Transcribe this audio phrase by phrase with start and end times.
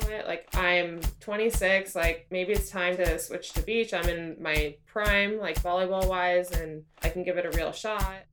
[0.00, 3.94] know what, like I'm 26, like maybe it's time to switch to beach.
[3.94, 8.24] I'm in my prime, like volleyball wise, and I can give it a real shot.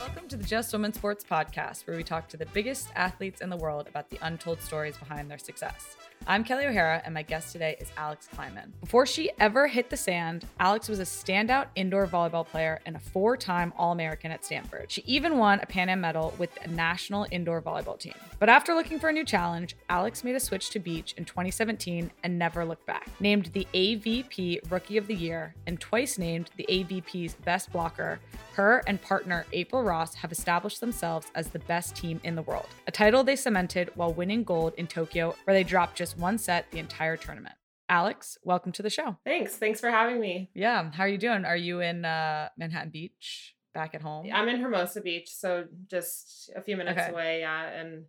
[0.00, 3.50] Welcome to the Just Women Sports podcast, where we talk to the biggest athletes in
[3.50, 5.96] the world about the untold stories behind their success.
[6.30, 8.72] I'm Kelly O'Hara, and my guest today is Alix Klineman.
[8.82, 12.98] Before she ever hit the sand, Alix was a standout indoor volleyball player and a
[12.98, 14.92] four time All American at Stanford.
[14.92, 18.12] She even won a Pan Am medal with the national indoor volleyball team.
[18.38, 22.10] But after looking for a new challenge, Alix made a switch to beach in 2017
[22.22, 23.08] and never looked back.
[23.20, 28.20] Named the AVP Rookie of the Year and twice named the AVP's best blocker,
[28.52, 32.66] her and partner April Ross have established themselves as the best team in the world,
[32.86, 36.70] a title they cemented while winning gold in Tokyo, where they dropped just one set
[36.70, 37.54] the entire tournament.
[37.88, 39.16] Alix, welcome to the show.
[39.24, 39.56] Thanks.
[39.56, 40.50] Thanks for having me.
[40.54, 40.90] Yeah.
[40.92, 41.44] How are you doing?
[41.44, 44.26] Are you in uh, Manhattan Beach back at home?
[44.32, 47.10] I'm in Hermosa Beach, so just a few minutes Okay.
[47.10, 47.40] away.
[47.40, 47.66] Yeah.
[47.68, 48.04] And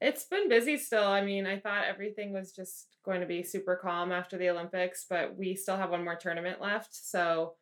[0.00, 1.06] it's been busy still.
[1.06, 5.06] I mean, I thought everything was just going to be super calm after the Olympics,
[5.08, 6.94] but we still have one more tournament left.
[6.94, 7.54] So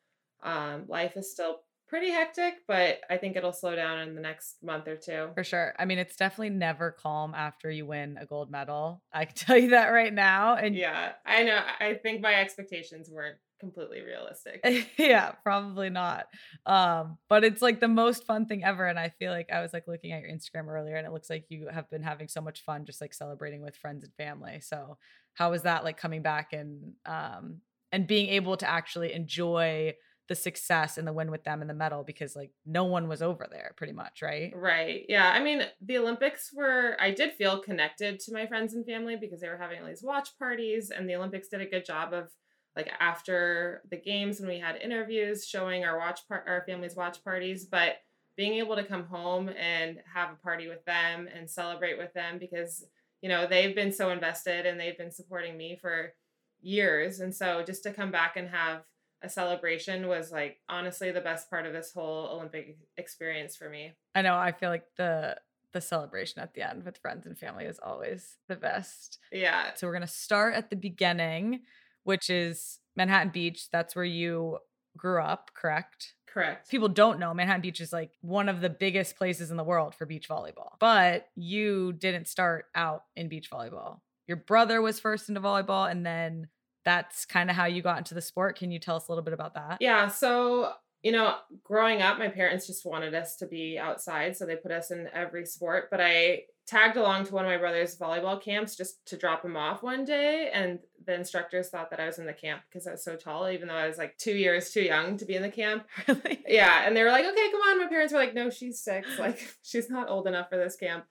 [0.42, 1.58] um, life is still
[1.92, 5.28] pretty hectic, but I think it'll slow down in the next month or two.
[5.34, 5.74] For sure.
[5.78, 9.02] I mean, it's definitely never calm after you win a gold medal.
[9.12, 10.56] I can tell you that right now.
[10.56, 11.60] And Yeah, I know.
[11.80, 14.64] I think my expectations weren't completely realistic.
[14.98, 16.28] yeah, probably not.
[16.64, 18.86] Um, but it's like the most fun thing ever.
[18.86, 21.28] And I feel like I was like looking at your Instagram earlier and it looks
[21.28, 24.60] like you have been having so much fun just like celebrating with friends and family.
[24.62, 24.96] So
[25.34, 27.60] how was that like coming back and um
[27.92, 29.92] and being able to actually enjoy
[30.28, 33.22] the success and the win with them and the medal because like no one was
[33.22, 34.52] over there pretty much, right?
[34.54, 35.04] Right.
[35.08, 35.28] Yeah.
[35.30, 39.40] I mean, the Olympics were, I did feel connected to my friends and family because
[39.40, 42.30] they were having all these watch parties, and the Olympics did a good job of,
[42.76, 47.22] like, after the games when we had interviews showing our watch part, our family's watch
[47.24, 47.96] parties, but
[48.36, 52.38] being able to come home and have a party with them and celebrate with them
[52.38, 52.84] because,
[53.20, 56.14] you know, they've been so invested and they've been supporting me for
[56.62, 57.20] years.
[57.20, 58.84] And so just to come back and have
[59.22, 63.92] a celebration was like honestly the best part of this whole Olympic experience for me.
[64.14, 65.36] I know I feel like the
[65.72, 69.18] the celebration at the end with friends and family is always the best.
[69.30, 69.70] Yeah.
[69.74, 71.60] So we're going to start at the beginning,
[72.04, 73.70] which is Manhattan Beach.
[73.70, 74.58] That's where you
[74.96, 76.14] grew up, correct?
[76.26, 76.70] Correct.
[76.70, 79.94] People don't know Manhattan Beach is like one of the biggest places in the world
[79.94, 80.72] for beach volleyball.
[80.78, 84.00] But you didn't start out in beach volleyball.
[84.26, 86.48] Your brother was first into volleyball and then
[86.84, 88.58] that's kind of how you got into the sport.
[88.58, 89.78] Can you tell us a little bit about that?
[89.80, 90.08] Yeah.
[90.08, 90.72] So,
[91.02, 94.36] you know, growing up, my parents just wanted us to be outside.
[94.36, 95.88] So they put us in every sport.
[95.90, 99.56] But I tagged along to one of my brother's volleyball camps just to drop him
[99.56, 100.50] off one day.
[100.52, 103.48] And the instructors thought that I was in the camp because I was so tall,
[103.48, 105.86] even though I was like two years too young to be in the camp.
[106.06, 106.40] Really?
[106.48, 106.86] Yeah.
[106.86, 107.80] And they were like, okay, come on.
[107.80, 109.18] My parents were like, no, she's six.
[109.18, 111.04] Like, she's not old enough for this camp.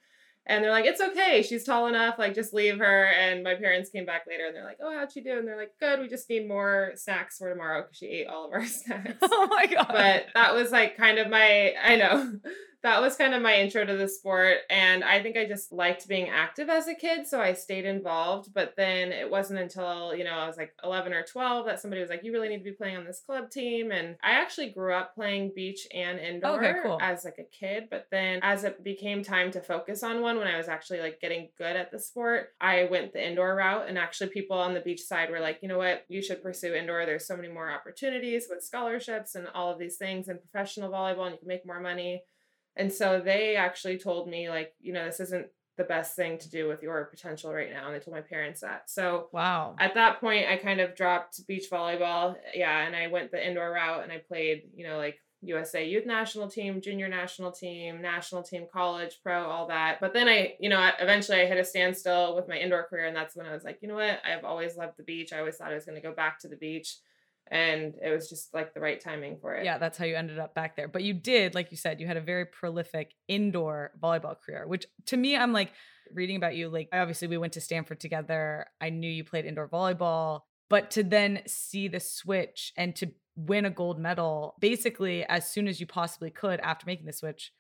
[0.47, 1.43] And they're like, it's okay.
[1.47, 2.17] She's tall enough.
[2.17, 3.05] Like, just leave her.
[3.05, 5.37] And my parents came back later and they're like, oh, how'd she do?
[5.37, 5.99] And they're like, good.
[5.99, 9.17] We just need more snacks for tomorrow because she ate all of our snacks.
[9.21, 9.87] Oh my god.
[9.89, 12.33] but that was like kind of my, I know,
[12.83, 14.57] that was kind of my intro to the sport.
[14.69, 17.27] And I think I just liked being active as a kid.
[17.27, 18.53] So I stayed involved.
[18.53, 22.01] But then it wasn't until, you know, I was like 11 or 12 that somebody
[22.01, 23.91] was like, you really need to be playing on this club team.
[23.91, 26.97] And I actually grew up playing beach and indoor Okay, cool.
[27.01, 27.85] as like a kid.
[27.91, 31.21] But then as it became time to focus on one, when I was actually like
[31.21, 33.87] getting good at the sport, I went the indoor route.
[33.87, 36.73] And actually, people on the beach side were like, you know what, you should pursue
[36.73, 37.05] indoor.
[37.05, 41.25] There's so many more opportunities with scholarships and all of these things and professional volleyball,
[41.25, 42.23] and you can make more money.
[42.75, 46.49] And so they actually told me, like, you know, this isn't the best thing to
[46.49, 47.87] do with your potential right now.
[47.87, 48.89] And they told my parents that.
[48.89, 49.75] So wow.
[49.79, 52.35] at that point, I kind of dropped beach volleyball.
[52.53, 52.85] Yeah.
[52.85, 56.49] And I went the indoor route and I played, you know, like USA youth national
[56.49, 59.99] team, junior national team, national team, college, pro, all that.
[59.99, 63.07] But then I, you know, eventually I hit a standstill with my indoor career.
[63.07, 64.19] And that's when I was like, you know what?
[64.25, 65.33] I've always loved the beach.
[65.33, 66.97] I always thought I was going to go back to the beach.
[67.49, 69.65] And it was just like the right timing for it.
[69.65, 70.87] Yeah, that's how you ended up back there.
[70.87, 74.85] But you did, like you said, you had a very prolific indoor volleyball career, which
[75.07, 75.73] to me, I'm like
[76.13, 76.69] reading about you.
[76.69, 78.67] Like, obviously, we went to Stanford together.
[78.79, 83.65] I knew you played indoor volleyball, but to then see the switch and to win
[83.65, 87.51] a gold medal basically as soon as you possibly could after making the switch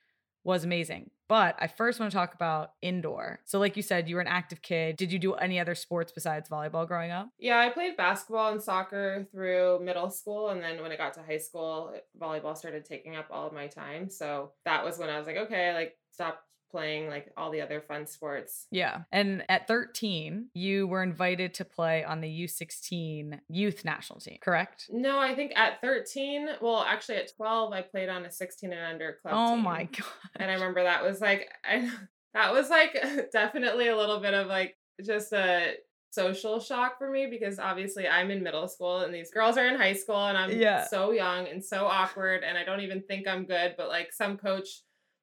[0.43, 1.09] was amazing.
[1.31, 3.39] But I first want to talk about indoor.
[3.45, 4.97] So, like you said, you were an active kid.
[4.97, 7.29] Did you do any other sports besides volleyball growing up?
[7.39, 10.49] Yeah, I played basketball and soccer through middle school.
[10.49, 13.67] And then when I got to high school, volleyball started taking up all of my
[13.67, 14.09] time.
[14.09, 17.81] So that was when I was like, okay, like stop playing like all the other
[17.81, 18.67] fun sports.
[18.71, 19.01] Yeah.
[19.11, 24.85] And at 13, you were invited to play on the U16 youth national team, correct?
[24.89, 28.81] No, I think at 13, well, actually at 12, I played on a 16 and
[28.93, 29.63] under club Oh team.
[29.63, 30.05] my God.
[30.37, 31.89] And I remember that was like, I,
[32.33, 32.95] That was like
[33.33, 35.73] definitely a little bit of like just a
[36.11, 39.75] social shock for me because obviously I'm in middle school and these girls are in
[39.77, 40.85] high school and I'm Yeah.
[40.87, 44.37] so young and so awkward and I don't even think I'm good, but like some
[44.37, 44.67] coach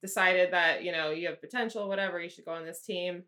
[0.03, 3.25] decided that, you know, you have potential, whatever, you should go on this team.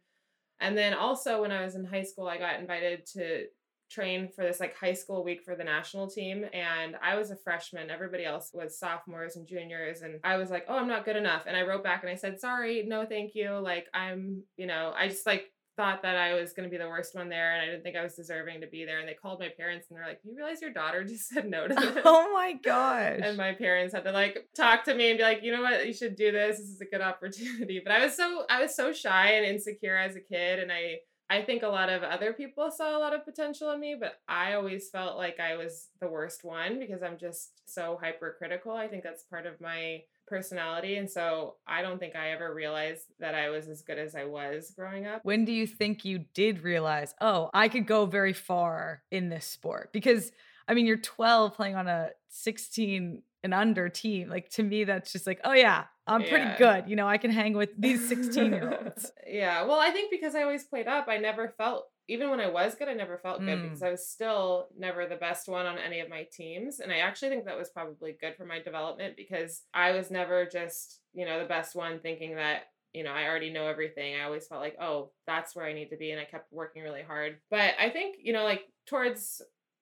[0.61, 3.47] And then also when I was in high school, I got invited to
[3.91, 7.37] train for this like high school week for the national team and I was a
[7.37, 7.91] freshman.
[7.91, 11.45] Everybody else was sophomores and juniors and I was like oh I'm not good enough.
[11.47, 13.59] And I wrote back and I said sorry no thank you.
[13.59, 15.47] Like I'm you know I just like
[15.81, 17.97] thought that I was going to be the worst one there and I didn't think
[17.97, 20.37] I was deserving to be there and they called my parents and they're like you
[20.37, 22.03] realize your daughter just said no to this.
[22.05, 23.21] Oh my gosh.
[23.23, 25.87] and my parents had to like talk to me and be like you know what?
[25.87, 26.59] You should do this.
[26.59, 27.81] This is a good opportunity.
[27.83, 30.97] But i was so i was so shy and insecure as a kid and i
[31.31, 34.21] i think a lot of other people saw a lot of potential in me but
[34.29, 38.73] i always felt like i was the worst one because i'm just so hypercritical.
[38.73, 43.03] I think that's part of my personality and so i don't think i ever realized
[43.19, 46.25] that i was as good as i was growing up when do you think you
[46.33, 49.93] did realize, oh, I could go very far in this sport?
[49.93, 50.33] Because
[50.69, 54.29] I mean, you're 12 playing on a 16 and under team.
[54.29, 56.59] Like to me, that's just like, oh yeah, I'm pretty Yeah.
[56.59, 56.89] good.
[56.89, 59.11] You know, I can hang with these 16 year olds.
[59.27, 59.63] yeah.
[59.65, 62.75] Well, I think because I always played up, I never felt even when I was
[62.75, 63.63] good, I never felt good Mm.
[63.63, 66.81] because I was still never the best one on any of my teams.
[66.81, 70.45] And I actually think that was probably good for my development because I was never
[70.47, 74.17] just, you know, the best one thinking that, you know, I already know everything.
[74.17, 76.11] I always felt like, oh, that's where I need to be.
[76.11, 77.39] And I kept working really hard.
[77.51, 79.41] But I think, you know, like towards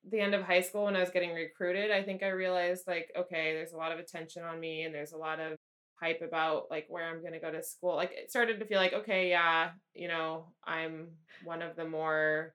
[0.09, 3.11] the end of high school when I was getting recruited, I think I realized like,
[3.19, 5.59] okay, there's a lot of attention on me and there's a lot of
[6.01, 7.97] hype about like where I'm going to go to school.
[7.97, 11.09] Like it started to feel like, okay, yeah, you know, I'm
[11.45, 12.55] one of the more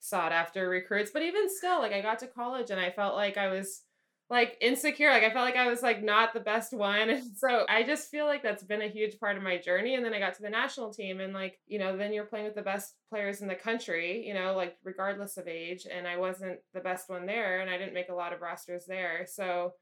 [0.00, 3.36] sought after recruits, but even still like I got to college and I felt like
[3.36, 3.82] I was
[4.30, 5.10] like insecure.
[5.10, 7.10] Like I felt like I was like not the best one.
[7.18, 9.94] And so I just feel like that's been a huge part of my journey.
[9.94, 12.44] And then I got to the national team and like, you know, then you're playing
[12.44, 15.86] with the best players in the country, you know, like regardless of age.
[15.90, 18.84] And I wasn't the best one there and I didn't make a lot of rosters
[18.86, 19.26] there.
[19.26, 19.72] So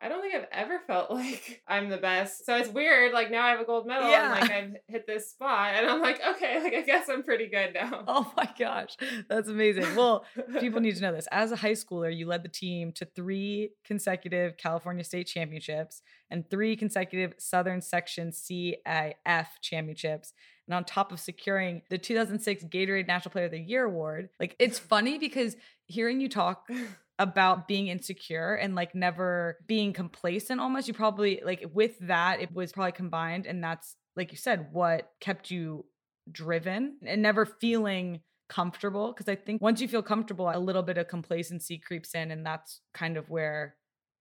[0.00, 2.46] I don't think I've ever felt like I'm the best.
[2.46, 3.12] So it's weird.
[3.12, 4.32] Like now I have a gold medal Yeah.
[4.34, 7.48] and like I've hit this spot and I'm like, okay, like I guess I'm pretty
[7.48, 8.04] good now.
[8.06, 8.96] Oh my gosh,
[9.28, 9.96] that's amazing.
[9.96, 10.24] Well,
[10.60, 11.26] people need to know this.
[11.32, 16.48] As a high schooler, you led the team to three consecutive California state championships and
[16.48, 20.32] three consecutive Southern Section CIF championships.
[20.66, 24.54] And on top of securing the 2006 Gatorade National Player of the Year award, like
[24.58, 25.56] it's funny because
[25.86, 26.68] hearing you talk
[27.18, 32.52] about being insecure and like never being complacent almost you probably like with that it
[32.54, 35.84] was probably combined and that's like you said what kept you
[36.30, 40.96] driven and never feeling comfortable because i think once you feel comfortable a little bit
[40.96, 43.74] of complacency creeps in and that's kind of where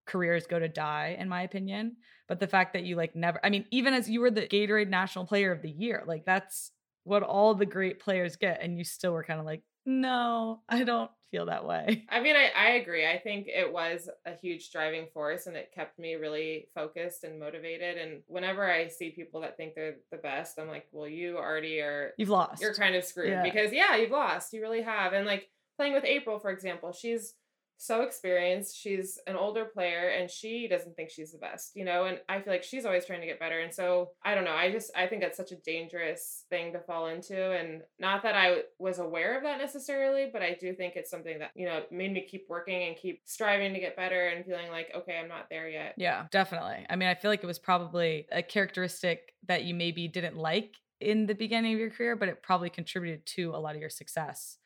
[0.08, 1.98] careers go to die in my opinion.
[2.28, 4.90] But the fact that you like never i mean even as you were the gatorade
[4.90, 6.72] national player of the year like that's
[7.08, 10.84] what all the great players get and you still were kind of like no i
[10.84, 13.06] don't feel that way I mean, I, I agree.
[13.06, 17.38] I think it was a huge driving force and it kept me really focused and
[17.38, 17.98] motivated.
[17.98, 21.82] And whenever I see people that think they're the best, I'm like, well, you already
[21.82, 23.44] are, you've lost you're kind of screwed Yeah.
[23.44, 24.54] because, yeah, you've lost.
[24.54, 25.12] You really have.
[25.12, 27.34] And like playing with April, for example, she's
[27.78, 28.76] so experienced.
[28.76, 32.06] She's an older player and she doesn't think she's the best, you know?
[32.06, 33.60] And I feel like she's always trying to get better.
[33.60, 34.54] And so I don't know.
[34.54, 37.52] I just, I think that's such a dangerous thing to fall into.
[37.52, 41.40] And not that I was aware of that necessarily, but I do think it's something
[41.40, 44.70] that, you know, made me keep working and keep striving to get better and feeling
[44.72, 45.94] like, okay, I'm not there yet.
[45.98, 46.86] Yeah, definitely.
[46.90, 50.76] I mean, I feel like it was probably a characteristic that you maybe didn't like
[51.00, 53.90] in the beginning of your career, but it probably contributed to a lot of your
[53.90, 54.58] success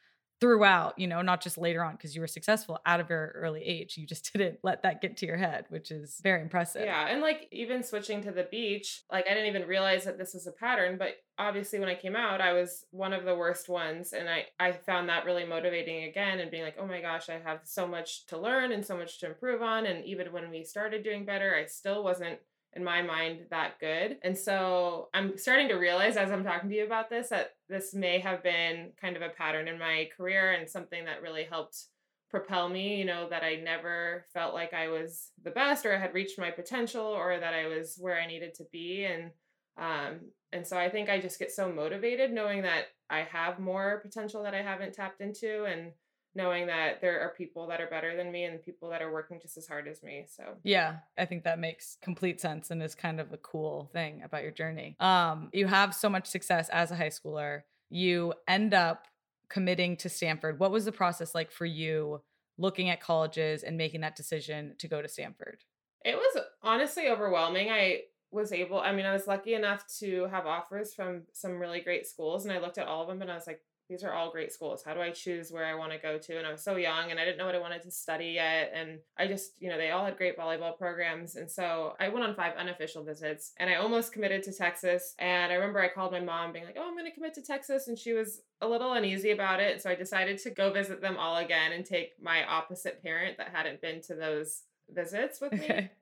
[0.42, 3.62] throughout, you know, not just later on because you were successful at a very early
[3.64, 3.96] age.
[3.96, 6.84] You just didn't let that get to your head, which is very impressive.
[6.84, 10.34] Yeah, and like even switching to the beach, like I didn't even realize that this
[10.34, 13.70] was a pattern, but obviously when I came out, I was one of the worst
[13.70, 17.30] ones and I I found that really motivating again and being like, "Oh my gosh,
[17.30, 20.50] I have so much to learn and so much to improve on." And even when
[20.50, 22.40] we started doing better, I still wasn't
[22.74, 24.18] in my mind that good.
[24.24, 27.94] And so I'm starting to realize as I'm talking to you about this that this
[27.94, 31.86] may have been kind of a pattern in my career and something that really helped
[32.30, 36.00] propel me, you know, that I never felt like I was the best or I
[36.00, 39.32] had reached my potential or that I was where I needed to be and
[39.78, 40.20] um
[40.54, 44.44] and so I think I just get so motivated knowing that I have more potential
[44.44, 45.92] that I haven't tapped into and
[46.34, 49.40] knowing that there are people that are better than me and people that are working
[49.42, 50.26] just as hard as me.
[50.30, 54.22] So Yeah, I think that makes complete sense and is kind of a cool thing
[54.24, 54.96] about your journey.
[55.00, 57.64] Um, you have so much success as a high schooler.
[57.90, 59.08] You end up
[59.50, 60.60] committing to Stanford.
[60.60, 62.22] What was the process like for you
[62.58, 65.64] looking at colleges and making that decision to go to Stanford?
[66.06, 67.70] It was honestly overwhelming.
[67.70, 71.82] I was able, I mean, I was lucky enough to have offers from some really
[71.82, 73.62] great schools, and I looked at all of them and I was like,
[73.92, 74.82] these are all great schools.
[74.86, 76.38] How do I choose where I want to go to?
[76.38, 78.72] And I was so young and I didn't know what I wanted to study yet.
[78.74, 81.36] And I just, you know, they all had great volleyball programs.
[81.36, 85.14] And so I went on five unofficial visits and I almost committed to Texas.
[85.20, 87.42] And I remember I called my mom being like, oh, I'm going to commit to
[87.42, 87.90] Texas.
[87.90, 89.82] And she was a little uneasy about it.
[89.82, 93.50] So I decided to go visit them all again and take my opposite parent that
[93.54, 95.90] hadn't been to those visits with me.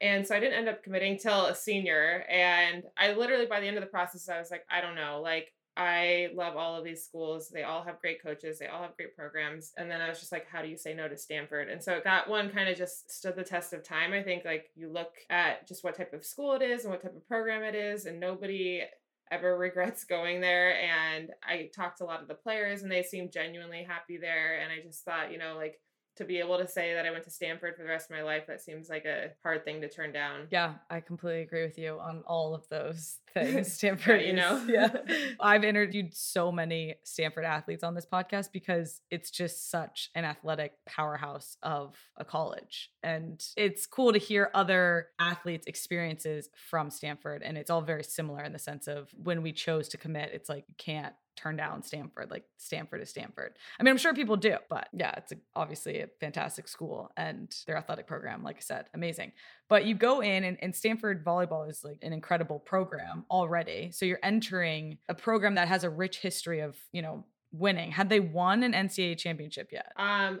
[0.00, 2.24] And so I didn't end up committing till a senior.
[2.30, 5.20] And I literally, by the end of the process, I was like, I don't know.
[5.22, 7.50] Like, I love all of these schools.
[7.50, 8.58] They all have great coaches.
[8.58, 9.72] They all have great programs.
[9.76, 11.68] And then I was just like, how do you say no to Stanford?
[11.68, 14.14] And so that one kind of just stood the test of time.
[14.14, 17.02] I think like you look at just what type of school it is and what
[17.02, 18.82] type of program it is, and nobody
[19.30, 20.80] ever regrets going there.
[20.80, 24.58] And I talked to a lot of the players and they seemed genuinely happy there.
[24.58, 25.78] And I just thought, you know, like
[26.16, 28.22] to be able to say that I went to Stanford for the rest of my
[28.22, 30.48] life, that seems like a hard thing to turn down.
[30.50, 33.72] Yeah, I completely agree with you on all of those things.
[33.72, 34.88] Stanford, you know, yeah.
[35.40, 40.72] I've interviewed so many Stanford athletes on this podcast because it's just such an athletic
[40.86, 42.90] powerhouse of a college.
[43.02, 47.42] And it's cool to hear other athletes' experiences from Stanford.
[47.42, 50.48] And it's all very similar in the sense of when we chose to commit, it's
[50.48, 52.30] like you can't turn down Stanford.
[52.30, 53.54] Like Stanford is Stanford.
[53.78, 57.54] I mean, I'm sure people do, but yeah, it's a, obviously a fantastic school and
[57.66, 59.32] their athletic program, like I said, amazing.
[59.68, 63.90] But you go in and, and Stanford volleyball is like an incredible program already.
[63.92, 67.90] So you're entering a program that has a rich history of, you know, winning.
[67.90, 69.92] Had they won an NCAA championship yet?
[69.96, 70.40] Um,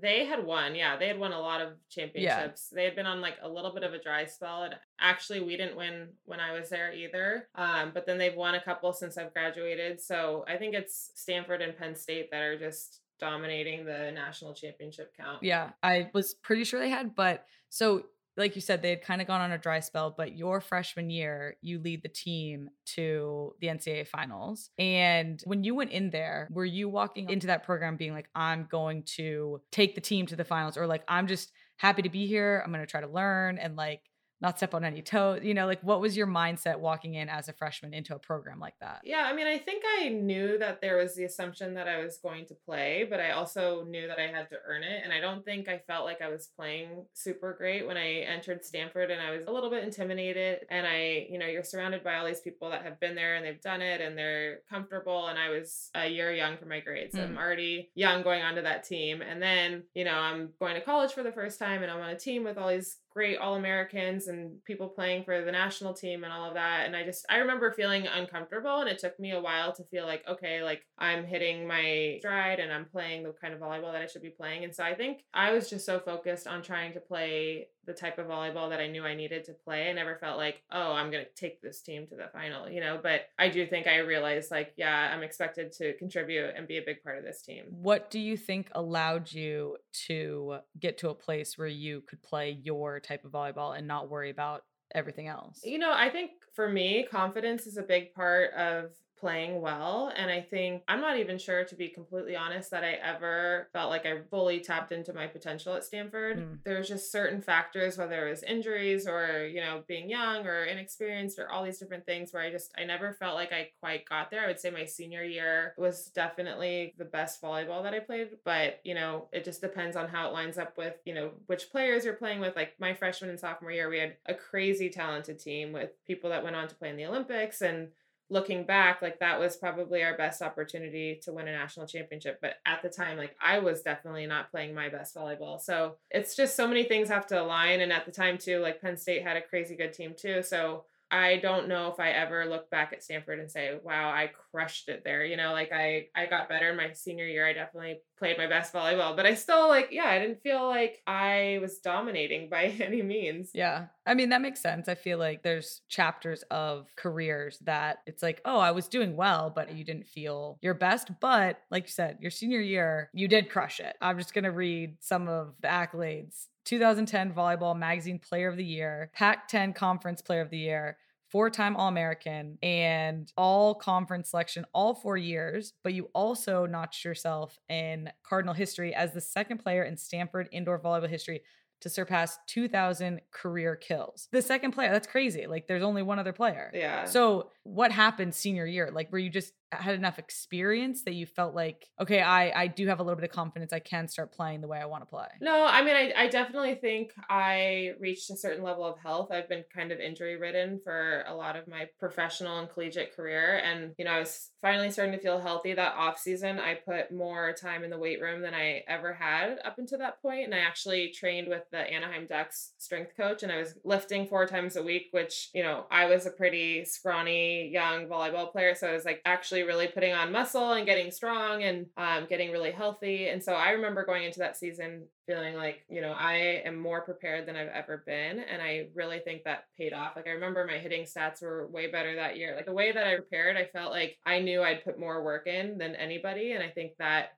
[0.00, 0.96] they had won, yeah.
[0.96, 2.68] They had won a lot of championships.
[2.70, 2.76] Yeah.
[2.76, 4.64] They had been on like a little bit of a dry spell.
[4.64, 7.48] And actually, we didn't win when I was there either.
[7.54, 10.00] Um, but then they've won a couple since I've graduated.
[10.00, 15.12] So I think it's Stanford and Penn State that are just dominating the national championship
[15.16, 15.42] count.
[15.42, 17.14] Yeah, I was pretty sure they had.
[17.14, 18.04] But so
[18.36, 21.10] like you said, they had kind of gone on a dry spell, but your freshman
[21.10, 24.70] year, you lead the team to the NCAA finals.
[24.78, 28.68] And when you went in there, were you walking into that program being like, I'm
[28.70, 32.26] going to take the team to the finals, or like, I'm just happy to be
[32.26, 32.62] here.
[32.64, 34.02] I'm going to try to learn and like,
[34.40, 37.48] not step on any toes you know like what was your mindset walking in as
[37.48, 40.80] a freshman into a program like that yeah i mean i think i knew that
[40.80, 44.18] there was the assumption that i was going to play but i also knew that
[44.18, 47.04] i had to earn it and i don't think i felt like i was playing
[47.14, 51.26] super great when i entered stanford and i was a little bit intimidated and i
[51.30, 53.80] you know you're surrounded by all these people that have been there and they've done
[53.80, 57.22] it and they're comfortable and i was a year young for my grades mm.
[57.22, 61.12] i'm already young going onto that team and then you know i'm going to college
[61.12, 64.28] for the first time and i'm on a team with all these great All Americans
[64.28, 66.84] and people playing for the national team and all of that.
[66.84, 68.80] And I just, I remember feeling uncomfortable.
[68.80, 72.60] And it took me a while to feel like, okay, like I'm hitting my stride
[72.60, 74.64] and I'm playing the kind of volleyball that I should be playing.
[74.64, 78.18] And so I think I was just so focused on trying to play the type
[78.18, 79.88] of volleyball that I knew I needed to play.
[79.88, 82.80] I never felt like, oh, I'm going to take this team to the final, you
[82.80, 86.78] know, but I do think I realized like, yeah, I'm expected to contribute and be
[86.78, 87.64] a big part of this team.
[87.70, 89.76] What do you think allowed you
[90.06, 94.10] to get to a place where you could play your type of volleyball and not
[94.10, 94.62] worry about
[94.94, 95.60] everything else?
[95.64, 100.12] You know, I think for me, confidence is a big part of playing well.
[100.16, 103.90] And I think I'm not even sure, to be completely honest, that I ever felt
[103.90, 106.38] like I fully tapped into my potential at Stanford.
[106.38, 106.58] Mm.
[106.64, 111.38] There's just certain factors, whether it was injuries or, you know, being young or inexperienced
[111.38, 114.30] or all these different things where I just, I never felt like I quite got
[114.30, 114.44] there.
[114.44, 118.30] I would say my senior year was definitely the best volleyball that I played.
[118.44, 121.70] But, you know, it just depends on how it lines up with, you know, which
[121.70, 122.56] players you're playing with.
[122.56, 126.44] Like my freshman and sophomore year, we had a crazy talented team with people that
[126.44, 127.88] went on to play in the Olympics and
[128.28, 132.38] looking back, like that was probably our best opportunity to win a national championship.
[132.40, 135.60] But at the time, like I was definitely not playing my best volleyball.
[135.60, 137.80] So it's just so many things have to align.
[137.80, 140.42] And at the time, too, like Penn State had a crazy good team, too.
[140.42, 140.84] So
[141.16, 144.88] I don't know if I ever look back at Stanford and say, "Wow, I crushed
[144.88, 147.46] it there." You know, like I I got better in my senior year.
[147.46, 151.02] I definitely played my best volleyball, but I still like, yeah, I didn't feel like
[151.06, 153.50] I was dominating by any means.
[153.54, 153.86] Yeah.
[154.06, 154.88] I mean, that makes sense.
[154.88, 159.50] I feel like there's chapters of careers that it's like, "Oh, I was doing well,
[159.54, 163.48] but you didn't feel your best." But like you said, your senior year, you did
[163.48, 163.96] crush it.
[164.02, 168.64] I'm just going to read some of the accolades 2010 Volleyball Magazine Player of the
[168.64, 170.98] Year, Pac 10 Conference Player of the Year,
[171.36, 175.74] four time All American, and all conference selection all four years.
[175.84, 180.80] But you also notched yourself in Cardinal history as the second player in Stanford indoor
[180.80, 181.42] volleyball history
[181.80, 184.28] to surpass 2,000 career kills.
[184.32, 185.46] The second player, that's crazy.
[185.46, 186.70] Like there's only one other player.
[186.74, 187.04] Yeah.
[187.04, 188.90] So what happened senior year?
[188.92, 192.66] Like were you just uh, had enough experience that you felt like, okay, I I
[192.68, 193.72] do have a little bit of confidence.
[193.72, 195.26] I can start playing the way I want to play.
[195.40, 199.32] No, I mean, I, I definitely think I reached a certain level of health.
[199.32, 203.60] I've been kind of injury ridden for a lot of my professional and collegiate career.
[203.64, 206.58] And, you know, I was finally starting to feel healthy that off season.
[206.58, 210.22] I put more time in the weight room than I ever had up until that
[210.22, 210.44] point.
[210.44, 214.46] And I actually trained with the Anaheim Ducks strength coach and I was lifting four
[214.46, 218.74] times a week, which, you know, I was a pretty scrawny young volleyball player.
[218.74, 222.50] So I was like actually really putting on muscle and getting strong and um, getting
[222.50, 223.28] really healthy.
[223.28, 227.00] And so I remember going into that season feeling like, you know, I am more
[227.02, 228.38] prepared than I've ever been.
[228.38, 230.14] And I really think that paid off.
[230.14, 232.54] Like, I remember my hitting stats were way better that year.
[232.54, 235.46] Like, the way that I prepared, I felt like I knew I'd put more work
[235.46, 236.52] in than anybody.
[236.52, 237.30] And I think that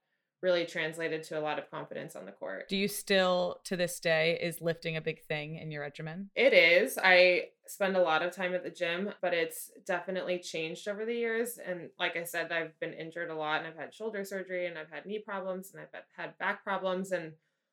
[0.42, 2.68] really translated to a lot of confidence on the court.
[2.68, 6.30] Do you still, to this day, is lifting a big thing in your regimen?
[6.34, 6.98] It is.
[7.02, 11.14] I spend a lot of time at the gym, but it's definitely changed over the
[11.14, 11.58] years.
[11.58, 14.78] And like I said, I've been injured a lot and I've had shoulder surgery and
[14.78, 17.12] I've had knee problems and I've had back problems.
[17.12, 17.32] And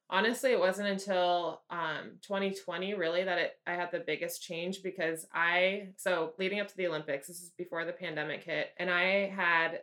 [0.09, 5.25] honestly it wasn't until um 2020 really that it i had the biggest change because
[5.33, 9.27] i so leading up to the olympics this is before the pandemic hit and i
[9.35, 9.79] had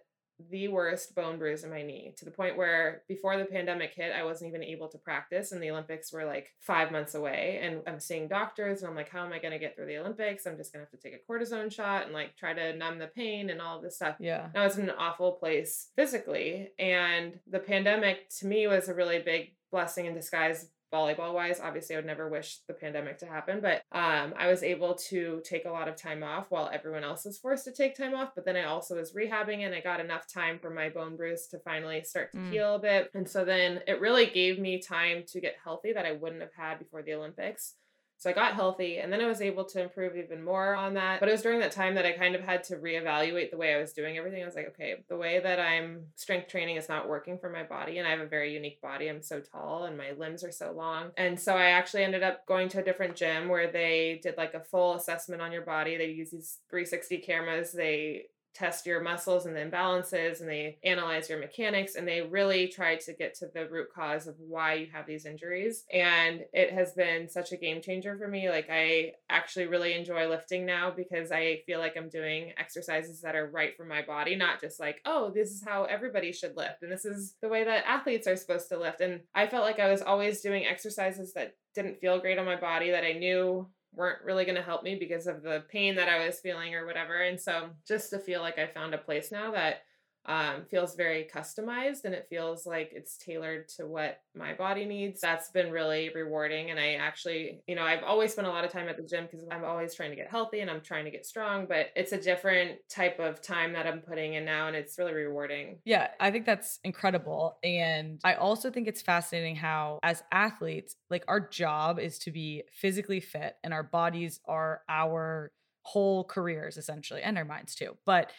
[0.51, 4.13] the worst bone bruise in my knee to the point where before the pandemic hit,
[4.13, 7.61] I wasn't even able to practice, and the Olympics were like five months away.
[7.63, 9.99] And I'm seeing doctors, and I'm like, how am I going to get through the
[9.99, 10.47] Olympics?
[10.47, 12.99] I'm just going to have to take a cortisone shot and like try to numb
[12.99, 14.17] the pain and all this stuff.
[14.19, 14.49] Yeah.
[14.55, 16.71] I was in an awful place physically.
[16.79, 21.95] And the pandemic to me was a really big blessing in disguise volleyball wise obviously
[21.95, 25.65] i would never wish the pandemic to happen but um, i was able to take
[25.65, 28.45] a lot of time off while everyone else was forced to take time off but
[28.45, 31.59] then i also was rehabbing and i got enough time for my bone bruise to
[31.61, 32.51] finally start to mm.
[32.51, 36.07] heal a bit and so then it really gave me time to get healthy that
[36.07, 37.75] i wouldn't have had before the olympics
[38.23, 41.19] so I got healthy and then I was able to improve even more on that.
[41.19, 43.75] But it was during that time that I kind of had to reevaluate the way
[43.75, 44.41] I was doing everything.
[44.41, 47.65] I was like, okay, the way that I'm strength training is not working for my
[47.65, 47.99] body.
[47.99, 49.09] And I have a very unique body.
[49.09, 51.11] I'm so tall and my limbs are so long.
[51.17, 54.55] And so I actually ended up going to a different gym where they did like
[54.55, 55.97] a full assessment on your body.
[55.97, 57.73] They use these 360 cameras.
[57.73, 62.69] They test your muscles and the imbalances and they analyze your mechanics and they really
[62.69, 66.73] try to get to the root cause of why you have these injuries and it
[66.73, 70.91] has been such a game changer for me like i actually really enjoy lifting now
[70.91, 74.79] because i feel like i'm doing exercises that are right for my body not just
[74.79, 78.27] like oh this is how everybody should lift and this is the way that athletes
[78.27, 81.99] are supposed to lift and i felt like i was always doing exercises that didn't
[82.01, 85.27] feel great on my body that i knew weren't really going to help me because
[85.27, 87.23] of the pain that I was feeling or whatever.
[87.23, 89.83] And so just to feel like I found a place now that
[90.27, 95.21] um, feels very customized and it feels like it's tailored to what my body needs.
[95.21, 96.71] That's been really rewarding.
[96.71, 99.29] And I actually, you know, I've always spent a lot of time at the gym
[99.31, 102.13] because I'm always trying to get healthy and I'm trying to get strong, but it's
[102.13, 105.81] a different type of time that I'm putting in now and it's really rewarding.
[105.85, 107.59] Yeah, I think that's incredible.
[107.65, 112.63] And I also think it's fascinating how, as athletes, like our job is to be
[112.71, 115.51] physically fit and our bodies are our
[115.83, 117.97] whole careers essentially and our minds too.
[118.07, 118.31] But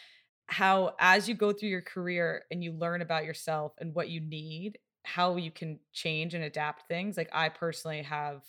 [0.46, 4.20] how as you go through your career and you learn about yourself and what you
[4.20, 8.42] need how you can change and adapt things like i personally have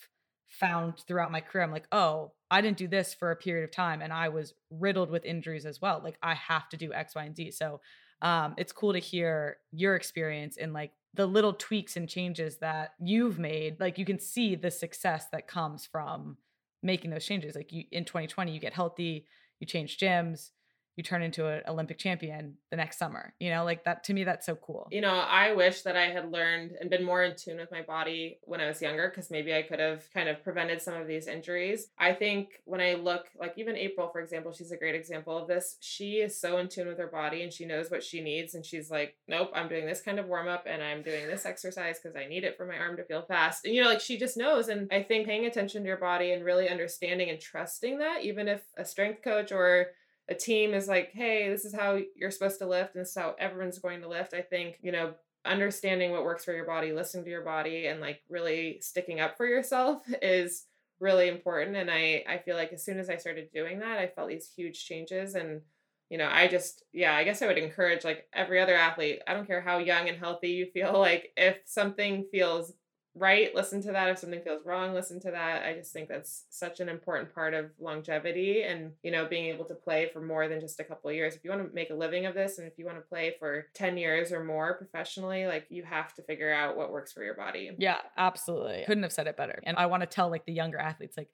[0.47, 3.71] found throughout my career i'm like oh i didn't do this for a period of
[3.71, 7.15] time and i was riddled with injuries as well like i have to do x
[7.15, 7.51] y and z.
[7.51, 7.81] So
[8.21, 12.93] um, it's cool to hear your experience in like the little tweaks and changes that
[12.99, 16.37] you've made like you can see the success that comes from
[16.81, 19.25] making those changes like you in 2020 you get healthy
[19.59, 20.51] you change gyms
[20.95, 23.33] you turn into an Olympic champion the next summer.
[23.39, 24.87] You know, like that to me, that's so cool.
[24.91, 27.81] You know, I wish that I had learned and been more in tune with my
[27.81, 31.07] body when I was younger because maybe I could have kind of prevented some of
[31.07, 31.87] these injuries.
[31.97, 35.47] I think when I look, like even April, for example, she's a great example of
[35.47, 35.77] this.
[35.79, 38.55] She is so in tune with her body and she knows what she needs.
[38.55, 41.45] And she's like, nope, I'm doing this kind of warm up and I'm doing this
[41.45, 43.65] exercise because I need it for my arm to feel fast.
[43.65, 44.69] And, you know, like she just knows.
[44.69, 48.47] And I think paying attention to your body and really understanding and trusting that, even
[48.47, 49.87] if a strength coach or
[50.27, 53.15] a team is like, hey, this is how you're supposed to lift, and this is
[53.15, 54.33] how everyone's going to lift.
[54.33, 55.13] I think, you know,
[55.45, 59.37] understanding what works for your body, listening to your body, and like really sticking up
[59.37, 60.65] for yourself is
[60.99, 61.75] really important.
[61.75, 64.51] And I, I feel like as soon as I started doing that, I felt these
[64.55, 65.35] huge changes.
[65.35, 65.61] And,
[66.09, 69.33] you know, I just, yeah, I guess I would encourage like every other athlete, I
[69.33, 72.73] don't care how young and healthy you feel, like if something feels
[73.15, 74.09] right, listen to that.
[74.09, 75.65] If something feels wrong, listen to that.
[75.65, 79.65] I just think that's such an important part of longevity and, you know, being able
[79.65, 81.35] to play for more than just a couple of years.
[81.35, 83.35] If you want to make a living of this and if you want to play
[83.39, 87.23] for 10 years or more professionally, like you have to figure out what works for
[87.23, 87.71] your body.
[87.77, 88.83] Yeah, absolutely.
[88.85, 89.59] Couldn't have said it better.
[89.63, 91.29] And I want to tell like the younger athletes, like,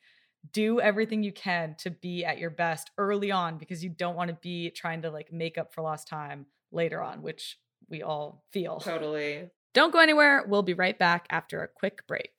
[0.54, 4.30] do everything you can to be at your best early on because you don't want
[4.30, 8.44] to be trying to like make up for lost time later on, which we all
[8.52, 8.80] feel.
[8.80, 9.50] Totally.
[9.74, 10.44] Don't go anywhere.
[10.48, 12.32] We'll be right back after a quick break.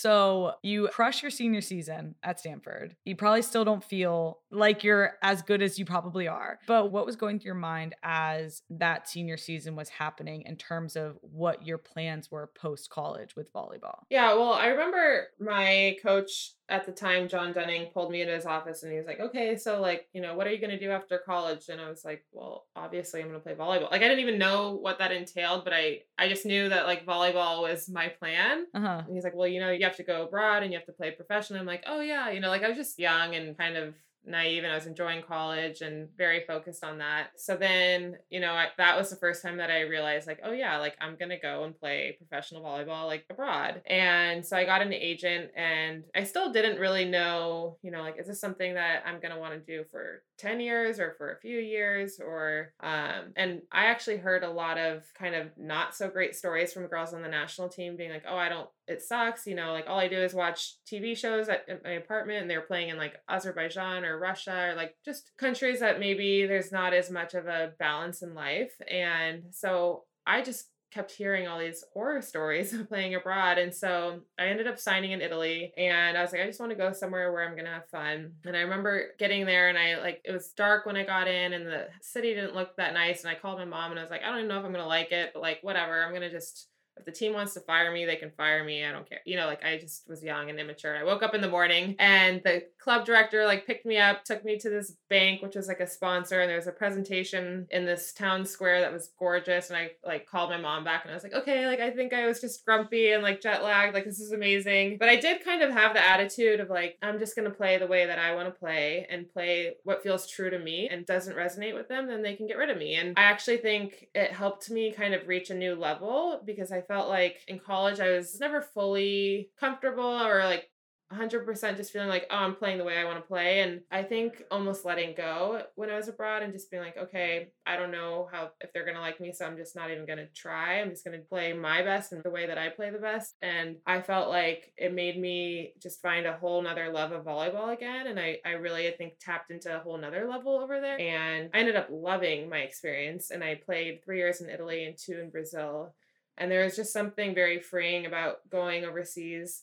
[0.00, 2.96] So you crush your senior season at Stanford.
[3.04, 6.58] You probably still don't feel like you're as good as you probably are.
[6.66, 10.96] But what was going through your mind as that senior season was happening in terms
[10.96, 13.98] of what your plans were post college with volleyball?
[14.08, 18.46] Yeah, well, I remember my coach at the time, John Dunning, pulled me into his
[18.46, 20.78] office and he was like, okay, so like, you know, what are you going to
[20.78, 21.68] do after college?
[21.68, 23.90] And I was like, well, obviously I'm going to play volleyball.
[23.90, 27.04] Like, I didn't even know what that entailed, but I, I just knew that like
[27.04, 28.66] volleyball was my plan.
[28.72, 29.02] Uh-huh.
[29.04, 30.92] And he's like, well, you know, you have to go abroad and you have to
[30.92, 31.60] play professionally.
[31.60, 34.64] I'm like, oh yeah, you know, like I was just young and kind of naive
[34.64, 37.28] and I was enjoying college and very focused on that.
[37.36, 40.52] So then, you know, I, that was the first time that I realized like, oh
[40.52, 43.82] yeah, like I'm going to go and play professional volleyball like abroad.
[43.86, 48.18] And so I got an agent and I still didn't really know, you know, like
[48.18, 51.32] is this something that I'm going to want to do for 10 years or for
[51.32, 55.94] a few years or um and I actually heard a lot of kind of not
[55.94, 59.02] so great stories from girls on the national team being like, "Oh, I don't it
[59.02, 62.42] sucks, you know, like all I do is watch TV shows at, at my apartment
[62.42, 66.72] and they're playing in like Azerbaijan or Russia or like just countries that maybe there's
[66.72, 71.58] not as much of a balance in life." And so I just kept hearing all
[71.58, 73.58] these horror stories of playing abroad.
[73.58, 76.70] And so I ended up signing in Italy and I was like, I just want
[76.70, 78.32] to go somewhere where I'm going to have fun.
[78.44, 81.52] And I remember getting there and I like, it was dark when I got in
[81.52, 83.22] and the city didn't look that nice.
[83.22, 84.72] And I called my mom and I was like, I don't even know if I'm
[84.72, 87.54] going to like it, but like, whatever, I'm going to just if the team wants
[87.54, 88.84] to fire me, they can fire me.
[88.84, 89.20] I don't care.
[89.24, 90.96] You know, like I just was young and immature.
[90.96, 94.44] I woke up in the morning and the club director like picked me up, took
[94.44, 97.86] me to this bank, which was like a sponsor, and there was a presentation in
[97.86, 99.70] this town square that was gorgeous.
[99.70, 102.12] And I like called my mom back and I was like, okay, like I think
[102.12, 103.94] I was just grumpy and like jet lagged.
[103.94, 104.98] Like this is amazing.
[104.98, 107.86] But I did kind of have the attitude of like, I'm just gonna play the
[107.86, 111.36] way that I want to play and play what feels true to me and doesn't
[111.36, 112.94] resonate with them, then they can get rid of me.
[112.96, 116.79] And I actually think it helped me kind of reach a new level because I
[116.80, 120.70] felt like in college I was never fully comfortable or like
[121.12, 123.60] 100% just feeling like, oh, I'm playing the way I want to play.
[123.60, 127.48] And I think almost letting go when I was abroad and just being like, okay,
[127.66, 129.32] I don't know how, if they're going to like me.
[129.32, 130.80] So I'm just not even going to try.
[130.80, 133.34] I'm just going to play my best and the way that I play the best.
[133.42, 137.72] And I felt like it made me just find a whole nother love of volleyball
[137.72, 138.06] again.
[138.06, 141.00] And I, I really, I think, tapped into a whole nother level over there.
[141.00, 143.32] And I ended up loving my experience.
[143.32, 145.92] And I played three years in Italy and two in Brazil.
[146.40, 149.62] And there was just something very freeing about going overseas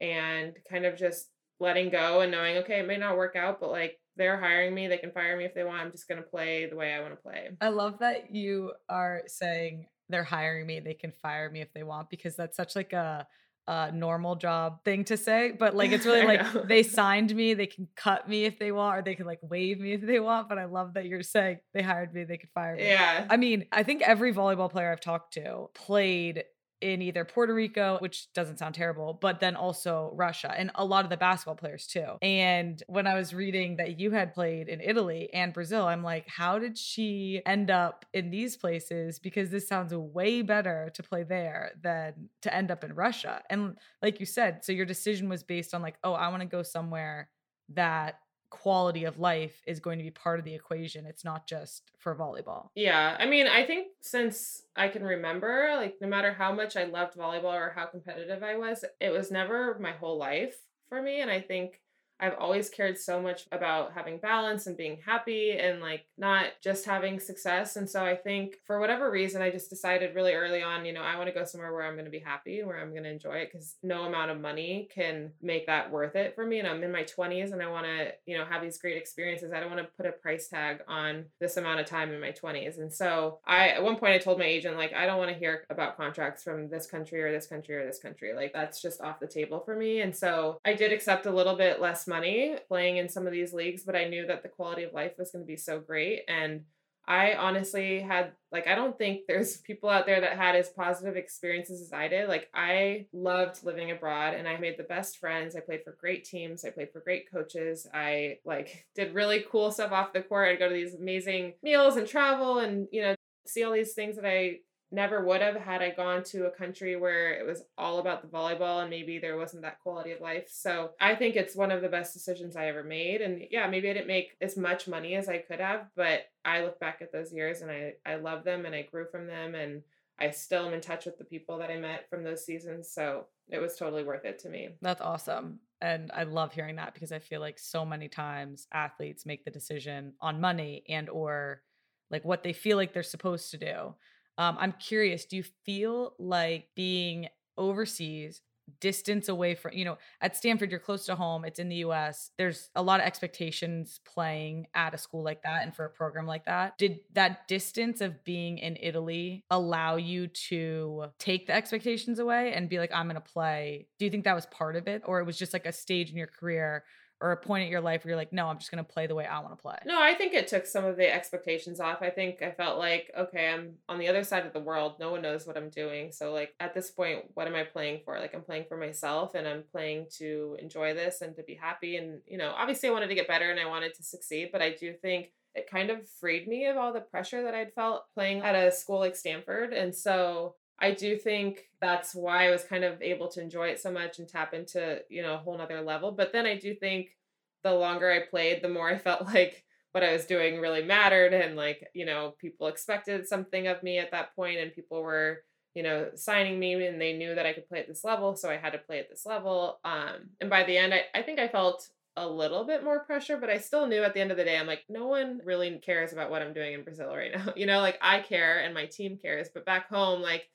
[0.00, 3.70] and kind of just letting go and knowing, okay, it may not work out, but
[3.70, 5.80] like they're hiring me, they can fire me if they want.
[5.80, 7.48] I'm just going to play the way I want to play.
[7.60, 11.82] I love that you are saying they're hiring me, they can fire me if they
[11.82, 13.26] want, because that's such like a
[13.68, 17.66] uh, normal job thing to say, but like it's really like they signed me, they
[17.66, 20.48] can cut me if they want, or they can like waive me if they want.
[20.48, 22.88] But I love that you're saying they hired me, they could fire me.
[22.88, 23.26] Yeah.
[23.28, 26.44] I mean, I think every volleyball player I've talked to played
[26.80, 31.04] in either Puerto Rico, which doesn't sound terrible, but then also Russia and a lot
[31.04, 32.06] of the basketball players too.
[32.22, 36.26] And when I was reading that you had played in Italy and Brazil, I'm like,
[36.28, 39.18] how did she end up in these places?
[39.18, 43.42] Because this sounds way better to play there than to end up in Russia.
[43.50, 46.48] And like you said, so your decision was based on like, oh, I want to
[46.48, 47.28] go somewhere
[47.74, 51.06] that quality of life is going to be part of the equation.
[51.06, 52.70] It's not just for volleyball.
[52.74, 53.16] Yeah.
[53.18, 57.16] I mean, I think since I can remember, like, no matter how much I loved
[57.16, 60.56] volleyball or how competitive I was, it was never my whole life
[60.88, 61.20] for me.
[61.20, 61.80] And I think
[62.20, 66.84] I've always cared so much about having balance and being happy and like not just
[66.84, 67.76] having success.
[67.76, 71.02] And so I think for whatever reason, I just decided really early on, you know,
[71.02, 73.10] I want to go somewhere where I'm going to be happy where I'm going to
[73.10, 76.58] enjoy it because no amount of money can make that worth it for me.
[76.58, 79.52] And I'm in my 20s and I want to, you know, have these great experiences.
[79.52, 82.32] I don't want to put a price tag on this amount of time in my
[82.32, 82.78] 20s.
[82.78, 85.38] And so I, at one point, I told my agent, like, I don't want to
[85.38, 88.34] hear about contracts from this country or this country or this country.
[88.34, 90.00] Like, that's just off the table for me.
[90.00, 93.52] And so I did accept a little bit less money playing in some of these
[93.52, 96.22] leagues, but I knew that the quality of life was going to be so great.
[96.26, 96.62] And
[97.06, 101.16] I honestly had, like, I don't think there's people out there that had as positive
[101.16, 102.28] experiences as I did.
[102.28, 105.56] Like, I loved living abroad and I made the best friends.
[105.56, 106.64] I played for great teams.
[106.64, 107.86] I played for great coaches.
[107.94, 110.48] I, like, did really cool stuff off the court.
[110.48, 113.14] I'd go to these amazing meals and travel and, you know,
[113.46, 114.58] see all these things that I
[114.90, 118.28] never would have had I gone to a country where it was all about the
[118.28, 120.48] volleyball and maybe there wasn't that quality of life.
[120.48, 123.20] So I think it's one of the best decisions I ever made.
[123.20, 126.62] And yeah, maybe I didn't make as much money as I could have, but I
[126.62, 129.54] look back at those years and I, I love them and I grew from them
[129.54, 129.82] and
[130.18, 132.90] I still am in touch with the people that I met from those seasons.
[132.90, 134.70] So it was totally worth it to me.
[134.80, 135.60] That's awesome.
[135.80, 139.50] And I love hearing that because I feel like so many times athletes make the
[139.50, 141.62] decision on money and or
[142.10, 143.94] like what they feel like they're supposed to do.
[144.38, 148.40] Um, I'm curious, do you feel like being overseas
[148.80, 152.30] distance away from you know at stanford you're close to home it's in the us
[152.38, 156.26] there's a lot of expectations playing at a school like that and for a program
[156.26, 156.76] like that.
[156.78, 162.68] Did that distance of being in italy allow you to take the expectations away and
[162.68, 165.20] be like i'm going to play do you think that was part of it or
[165.20, 166.84] it was just like a stage in your career
[167.20, 169.06] or a point in your life where you're like, no, I'm just going to play
[169.06, 169.76] the way I want to play?
[169.84, 172.00] No, I think it took some of the expectations off.
[172.00, 174.96] I think I felt like, okay, I'm on the other side of the world.
[175.00, 176.12] No one knows what I'm doing.
[176.12, 178.18] So, like, at this point, what am I playing for?
[178.18, 181.96] Like, I'm playing for myself and I'm playing to enjoy this and to be happy.
[181.96, 184.62] And, you know, obviously I wanted to get better and I wanted to succeed, but
[184.62, 188.04] I do think it kind of freed me of all the pressure that I'd felt
[188.14, 189.72] playing at a school like Stanford.
[189.72, 193.80] And so I do think that's why I was kind of able to enjoy it
[193.80, 196.12] so much and tap into, you know, a whole nother level.
[196.12, 197.16] But then I do think
[197.64, 201.32] the longer I played, the more I felt like what I was doing really mattered.
[201.32, 205.42] And like, you know, people expected something of me at that point and people were,
[205.74, 208.36] you know, signing me and they knew that I could play at this level.
[208.36, 209.80] So I had to play at this level.
[209.84, 213.36] Um, and by the end, I, I think I felt a little bit more pressure,
[213.36, 215.78] but I still knew at the end of the day, I'm like, no one really
[215.78, 217.52] cares about what I'm doing in Brazil right now.
[217.56, 220.48] You know, like I care and my team cares, but back home, like,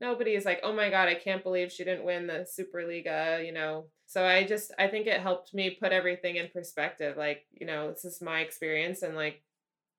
[0.00, 3.52] nobody is like, oh my God, I can't believe she didn't win the Superliga, you
[3.52, 3.86] know.
[4.06, 7.16] So I just, I think it helped me put everything in perspective.
[7.16, 9.42] Like, you know, this is my experience and like,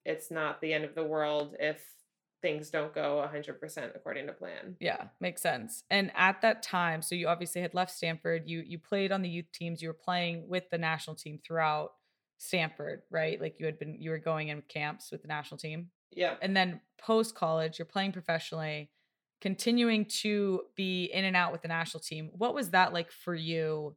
[0.03, 1.83] it's not the end of the world if
[2.41, 4.75] things don't go 100% according to plan.
[4.79, 5.83] Yeah, makes sense.
[5.89, 9.29] And at that time, so you obviously had left Stanford, you you played on the
[9.29, 11.91] youth teams, you were playing with the national team throughout
[12.39, 13.39] Stanford, right?
[13.39, 15.89] Like you had been you were going in camps with the national team.
[16.11, 16.35] Yeah.
[16.41, 18.89] And then post college, you're playing professionally
[19.41, 22.29] continuing to be in and out with the national team.
[22.33, 23.95] What was that like for you?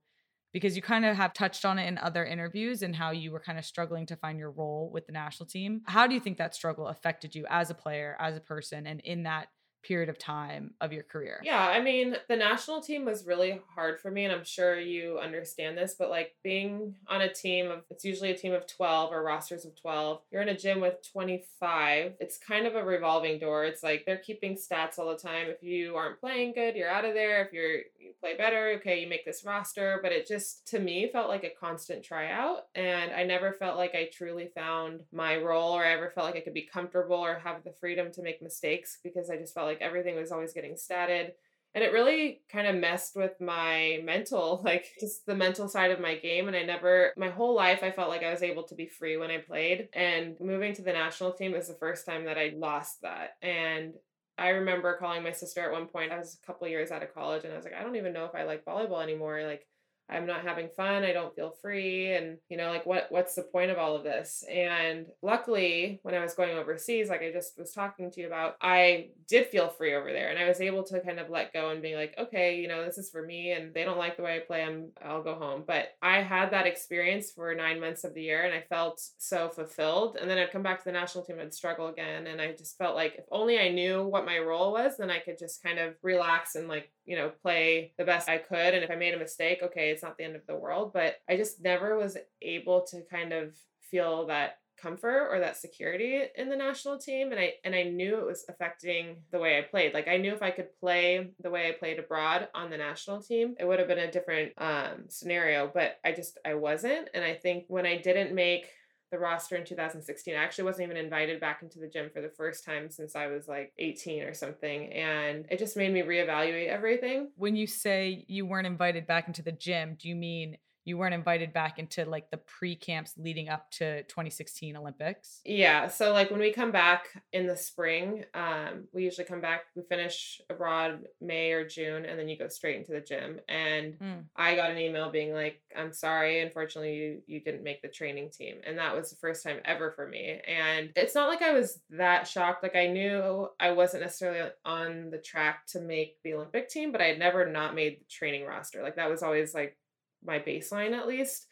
[0.52, 3.40] Because you kind of have touched on it in other interviews and how you were
[3.40, 5.82] kind of struggling to find your role with the national team.
[5.86, 9.00] How do you think that struggle affected you as a player, as a person, and
[9.00, 9.48] in that
[9.86, 11.40] period of time of your career?
[11.44, 15.18] Yeah, I mean, the national team was really hard for me, and I'm sure you
[15.18, 19.12] understand this, but like being on a team of, it's usually a team of 12
[19.12, 22.14] or rosters of 12, you're in a gym with 25.
[22.20, 23.64] It's kind of a revolving door.
[23.64, 25.48] It's like they're keeping stats all the time.
[25.48, 27.44] If you aren't playing good, you're out of there.
[27.44, 29.98] If you're, you play better, okay, you make this roster.
[30.02, 32.66] But it just, to me, felt like a constant tryout.
[32.74, 36.36] And I never felt like I truly found my role or I ever felt like
[36.36, 39.66] I could be comfortable or have the freedom to make mistakes because I just felt
[39.66, 41.32] like everything was always getting statted
[41.74, 46.00] and it really kind of messed with my mental like just the mental side of
[46.00, 48.74] my game and i never my whole life i felt like i was able to
[48.74, 52.24] be free when i played and moving to the national team was the first time
[52.24, 53.94] that i lost that and
[54.38, 57.14] i remember calling my sister at one point i was a couple years out of
[57.14, 59.66] college and i was like i don't even know if i like volleyball anymore like
[60.08, 61.02] I'm not having fun.
[61.02, 62.12] I don't feel free.
[62.12, 64.44] And, you know, like what what's the point of all of this?
[64.50, 68.56] And luckily, when I was going overseas, like I just was talking to you about,
[68.60, 70.28] I did feel free over there.
[70.28, 72.84] And I was able to kind of let go and be like, okay, you know,
[72.84, 75.34] this is for me and they don't like the way I play, I'm I'll go
[75.34, 75.64] home.
[75.66, 79.48] But I had that experience for nine months of the year and I felt so
[79.48, 80.18] fulfilled.
[80.20, 82.26] And then I'd come back to the national team and struggle again.
[82.26, 85.18] And I just felt like if only I knew what my role was, then I
[85.18, 88.74] could just kind of relax and like, you know, play the best I could.
[88.74, 91.16] And if I made a mistake, okay, it's not the end of the world, but
[91.28, 93.54] I just never was able to kind of
[93.90, 98.18] feel that comfort or that security in the national team and I and I knew
[98.18, 99.94] it was affecting the way I played.
[99.94, 103.22] Like I knew if I could play the way I played abroad on the national
[103.22, 107.24] team, it would have been a different um scenario, but I just I wasn't and
[107.24, 108.66] I think when I didn't make
[109.10, 110.34] the roster in 2016.
[110.34, 113.28] I actually wasn't even invited back into the gym for the first time since I
[113.28, 114.92] was like 18 or something.
[114.92, 117.30] And it just made me reevaluate everything.
[117.36, 121.14] When you say you weren't invited back into the gym, do you mean you weren't
[121.14, 125.40] invited back into like the pre camps leading up to 2016 Olympics?
[125.44, 125.88] Yeah.
[125.88, 129.82] So like when we come back in the spring, um, we usually come back, we
[129.82, 133.40] finish abroad May or June, and then you go straight into the gym.
[133.48, 134.24] And mm.
[134.36, 138.30] I got an email being like, I'm sorry, unfortunately you you didn't make the training
[138.30, 138.56] team.
[138.66, 140.40] And that was the first time ever for me.
[140.46, 142.62] And it's not like I was that shocked.
[142.62, 147.00] Like I knew I wasn't necessarily on the track to make the Olympic team, but
[147.00, 148.82] I had never not made the training roster.
[148.82, 149.76] Like that was always like
[150.24, 151.46] my baseline at least.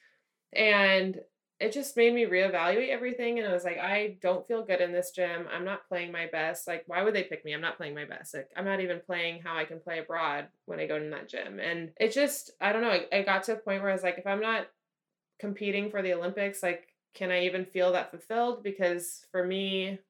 [0.54, 1.20] And
[1.60, 3.38] it just made me reevaluate everything.
[3.38, 5.46] And I was like, I don't feel good in this gym.
[5.52, 6.66] I'm not playing my best.
[6.66, 7.52] Like, why would they pick me?
[7.52, 8.34] I'm not playing my best.
[8.34, 11.28] Like, I'm not even playing how I can play abroad when I go to that
[11.28, 11.60] gym.
[11.60, 14.02] And it just, I don't know, I, I got to a point where I was
[14.02, 14.66] like, if I'm not
[15.38, 18.64] competing for the Olympics, like, can I even feel that fulfilled?
[18.64, 20.00] Because for me,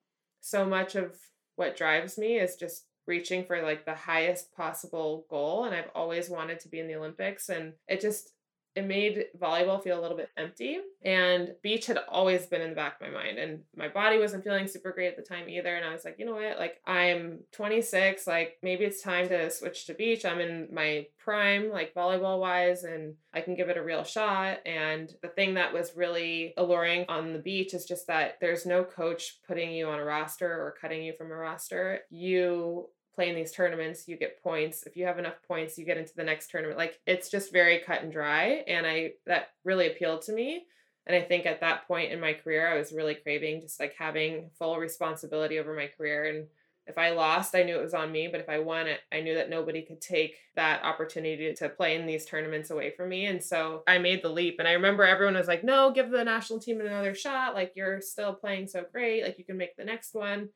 [0.40, 1.16] so much of
[1.56, 6.30] what drives me is just reaching for like the highest possible goal and I've always
[6.30, 8.30] wanted to be in the Olympics and it just
[8.74, 12.76] it made volleyball feel a little bit empty and beach had always been in the
[12.76, 15.74] back of my mind and my body wasn't feeling super great at the time either
[15.74, 16.58] and i was like you know what?
[16.58, 20.24] Like i'm 26 like maybe it's time to switch to beach.
[20.24, 24.58] I'm in my prime like volleyball wise and i can give it a real shot.
[24.66, 28.84] And the thing that was really alluring on the beach is just that there's no
[28.84, 32.00] coach putting you on a roster or cutting you from a roster.
[32.10, 34.84] You play in these tournaments, you get points.
[34.84, 36.78] If you have enough points, you get into the next tournament.
[36.78, 38.64] Like it's just very cut and dry.
[38.66, 40.64] And I that really appealed to me.
[41.06, 43.94] And I think at that point in my career, I was really craving just like
[43.98, 46.26] having full responsibility over my career.
[46.26, 46.46] And
[46.86, 48.28] if I lost, I knew it was on me.
[48.28, 51.96] But if I won it, I knew that nobody could take that opportunity to play
[51.96, 53.26] in these tournaments away from me.
[53.26, 54.56] And so I made the leap.
[54.58, 57.54] And I remember everyone was like, no, give the national team another shot.
[57.54, 59.24] Like, you're still playing so great.
[59.24, 60.48] Like, you can make the next one.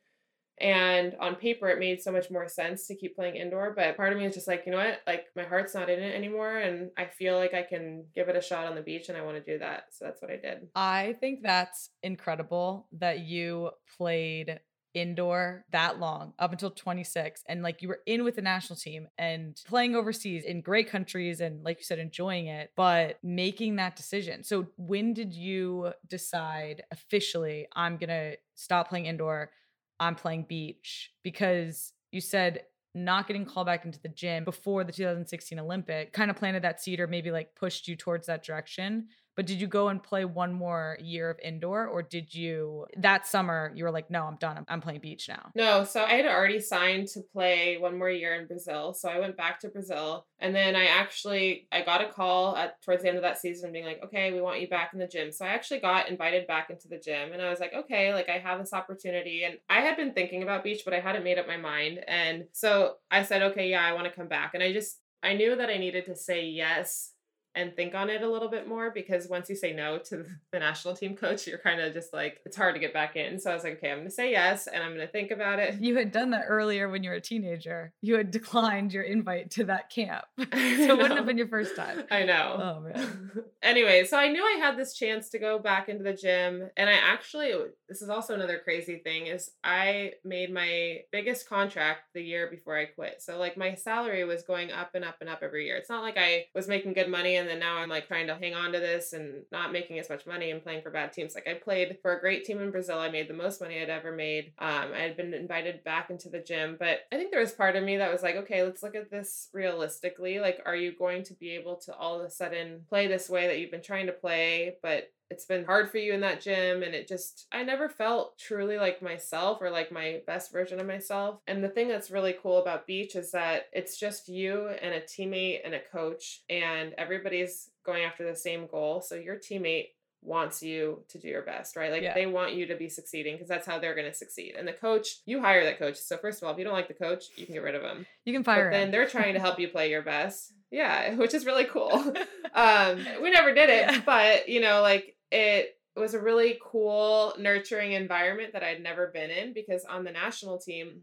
[0.59, 3.75] And on paper, it made so much more sense to keep playing indoor.
[3.77, 5.01] But part of me is just like, you know what?
[5.07, 6.59] Like, my heart's not in it anymore.
[6.59, 9.23] And I feel like I can give it a shot on the beach and I
[9.23, 9.89] want to do that.
[9.91, 10.69] So that's what I did.
[10.75, 14.61] I think that's incredible that you played
[14.97, 19.07] indoor that long up until 26 and like you were in with the national team
[19.19, 23.95] and playing overseas in great countries and like you said enjoying it but making that
[23.95, 29.51] decision so when did you decide officially i'm to stop playing indoor
[29.99, 32.63] I'm playing beach because you said
[32.95, 36.81] not getting called back into the gym before the 2016 Olympic kind of planted that
[36.81, 39.09] seed or maybe like pushed you towards that direction.
[39.37, 43.27] But did you go and play one more year of indoor or did you that
[43.27, 44.57] summer you were like, no, I'm done.
[44.57, 45.51] I'm, I'm playing beach now?
[45.55, 48.95] No, so I had already signed to play one more year in Brazil.
[48.95, 52.81] So I went back to Brazil and then I actually I got a call at
[52.83, 55.07] towards the end of that season being like, okay, we want you back in the
[55.07, 55.31] gym.
[55.31, 58.31] So I actually got invited back into the gym and I was like, okay, like
[58.31, 59.45] I have this opportunity.
[59.45, 62.01] And I had been thinking about beach, but I hadn't made up my mind.
[62.09, 64.53] And so I said, okay, yeah, I want to come back.
[64.55, 67.13] And I just I knew that I needed to say yes
[67.57, 70.59] and think on it a little bit more because once you say no to the
[70.59, 73.41] national team coach, you're kind of just like, it's hard to get back in.
[73.41, 75.31] So I was like, okay, I'm going to say yes and I'm going to think
[75.31, 75.81] about it.
[75.81, 77.95] You had done that earlier when you were a teenager.
[78.03, 80.25] You had declined your invite to that camp.
[80.39, 82.05] so it wouldn't have been your first time.
[82.11, 82.77] I know.
[82.77, 83.31] Oh, man.
[83.63, 86.69] anyway, so I knew I had this chance to go back into the gym.
[86.77, 87.53] And I actually,
[87.89, 92.77] this is also another crazy thing, is I made my biggest contract the year before
[92.77, 93.23] I quit.
[93.23, 95.77] So like my salary was going up and up and up every year.
[95.77, 98.27] It's not like I was making good money and and then now I'm like trying
[98.27, 101.13] to hang on to this and not making as much money and playing for bad
[101.13, 101.37] teams.
[101.37, 102.99] Like I played for a great team in Brazil.
[102.99, 104.53] I made the most money I'd ever made.
[104.59, 107.77] Um, I had been invited back into the gym, but I think there was part
[107.77, 110.41] of me that was like, okay, let's look at this realistically.
[110.41, 113.47] Like, are you going to be able to all of a sudden play this way
[113.47, 116.83] that you've been trying to play, but it's been hard for you in that gym
[116.83, 120.87] and it just i never felt truly like myself or like my best version of
[120.87, 124.95] myself and the thing that's really cool about beach is that it's just you and
[124.95, 129.89] a teammate and a coach and everybody's going after the same goal so your teammate
[130.27, 131.93] wants you to do your best, right?
[131.93, 132.15] Like yeah.
[132.15, 134.55] they want you to be succeeding because that's how they're going to succeed.
[134.59, 135.97] And the coach, you hire that coach.
[135.97, 137.83] So first of all, if you don't like the coach, you can get rid of
[137.83, 138.07] him.
[138.25, 138.83] You can fire but him.
[138.83, 140.53] Then they're trying to help you play your best.
[140.71, 141.93] Yeah, which is really cool.
[142.55, 144.01] um, we never did it, yeah.
[144.05, 149.31] but you know, like it was a really cool, nurturing environment that I'd never been
[149.31, 151.03] in because on the national team,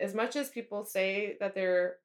[0.00, 1.96] as much as people say that they're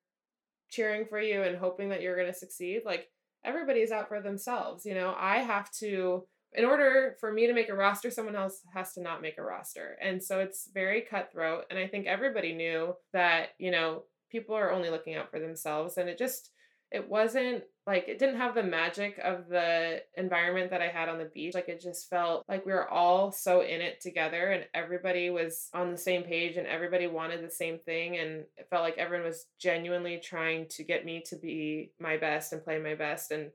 [0.69, 3.09] cheering for you and hoping that you're going to succeed, like
[3.45, 4.85] everybody's out for themselves.
[4.85, 8.61] You know, I have to, in order for me to make a roster, someone else
[8.73, 9.97] has to not make a roster.
[10.01, 11.65] And so it's very cutthroat.
[11.69, 15.97] And I think everybody knew that, you know, people are only looking out for themselves.
[15.97, 16.51] And it just,
[16.91, 21.19] it wasn't like it didn't have the magic of the environment that I had on
[21.19, 21.53] the beach.
[21.53, 25.69] Like it just felt like we were all so in it together and everybody was
[25.73, 28.17] on the same page and everybody wanted the same thing.
[28.17, 32.53] And it felt like everyone was genuinely trying to get me to be my best
[32.53, 33.29] and play my best.
[33.31, 33.51] And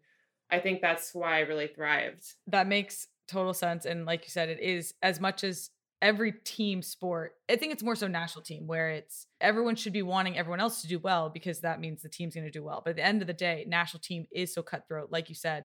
[0.51, 2.35] I think that's why I really thrived.
[2.47, 3.85] That makes total sense.
[3.85, 5.71] And like you said, it is as much as
[6.03, 7.35] every team sport.
[7.51, 10.83] I think it's more so national team where it's everyone should be wanting everyone else
[10.83, 12.81] to do well because that means the team's going to do well.
[12.85, 15.13] But at the end of the day, national team is so cutthroat.
[15.13, 15.65] Like you said,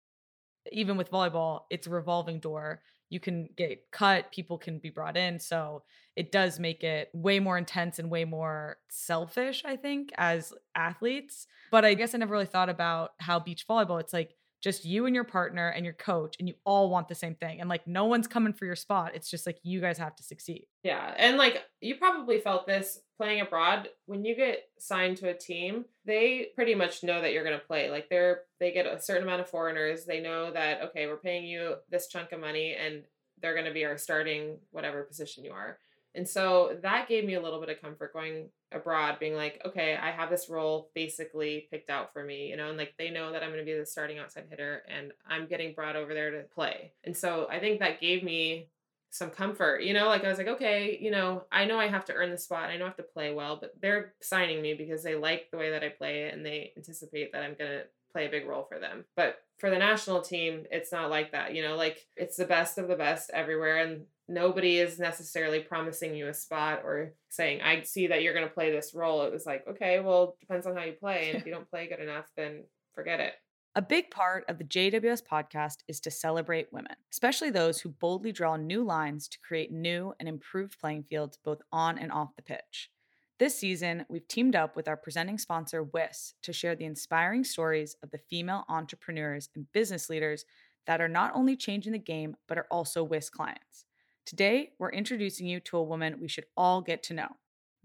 [0.73, 2.83] even with volleyball, it's a revolving door.
[3.09, 5.39] You can get cut, people can be brought in.
[5.39, 5.85] So
[6.17, 11.47] it does make it way more intense and way more selfish, I think, as athletes.
[11.71, 14.35] But I guess I never really thought about how beach volleyball, it's like
[14.67, 17.61] just you and your partner and your coach, and you all want the same thing.
[17.61, 19.13] And like no one's coming for your spot.
[19.15, 20.67] It's just like you guys have to succeed.
[20.83, 21.15] Yeah.
[21.17, 23.91] And like you probably felt this playing abroad.
[24.07, 27.65] When you get signed to a team, they pretty much know that you're going to
[27.65, 27.91] play.
[27.93, 30.05] Like they're, they get a certain amount of foreigners.
[30.05, 33.05] They know that, okay, we're paying you this chunk of money and
[33.41, 35.79] they're going to be our starting whatever position you are.
[36.17, 39.97] And so that gave me a little bit of comfort going abroad, being like, okay,
[39.97, 43.33] I have this role basically picked out for me, you know, and like they know
[43.33, 46.31] that I'm going to be the starting outside hitter and I'm getting brought over there
[46.33, 46.93] to play.
[47.05, 48.69] And so I think that gave me
[49.11, 52.05] some comfort, you know, like I was like, okay, you know, I know I have
[52.07, 52.69] to earn the spot.
[52.69, 55.57] I know I have to play well, but they're signing me because they like the
[55.57, 58.67] way that I play and they anticipate that I'm going to play a big role
[58.69, 59.05] for them.
[59.15, 61.55] But for the national team, it's not like that.
[61.55, 63.79] You know, like it's the best of the best everywhere.
[63.79, 68.47] And nobody is necessarily promising you a spot or saying, I see that you're going
[68.47, 69.23] to play this role.
[69.23, 71.31] It was like, okay, well, depends on how you play.
[71.31, 72.65] And if you don't play good enough, then
[72.95, 73.35] forget it.
[73.75, 78.33] A big part of the JWS podcast is to celebrate women, especially those who boldly
[78.33, 82.43] draw new lines to create new and improved playing fields both on and off the
[82.43, 82.91] pitch.
[83.39, 87.95] This season, we've teamed up with our presenting sponsor, Wix, to share the inspiring stories
[88.03, 90.47] of the female entrepreneurs and business leaders
[90.87, 93.86] that are not only changing the game, but are also Wix clients.
[94.27, 97.29] Today, we're introducing you to a woman we should all get to know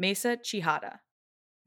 [0.01, 0.97] Mayssa Chehata.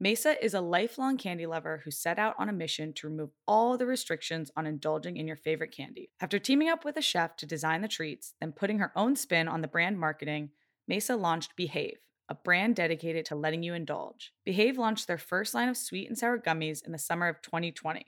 [0.03, 3.77] Mayssa is a lifelong candy lover who set out on a mission to remove all
[3.77, 6.11] the restrictions on indulging in your favorite candy.
[6.19, 9.47] After teaming up with a chef to design the treats, then putting her own spin
[9.47, 10.49] on the brand marketing,
[10.91, 14.33] Mayssa launched Behave, a brand dedicated to letting you indulge.
[14.43, 18.07] Behave launched their first line of sweet and sour gummies in the summer of 2020.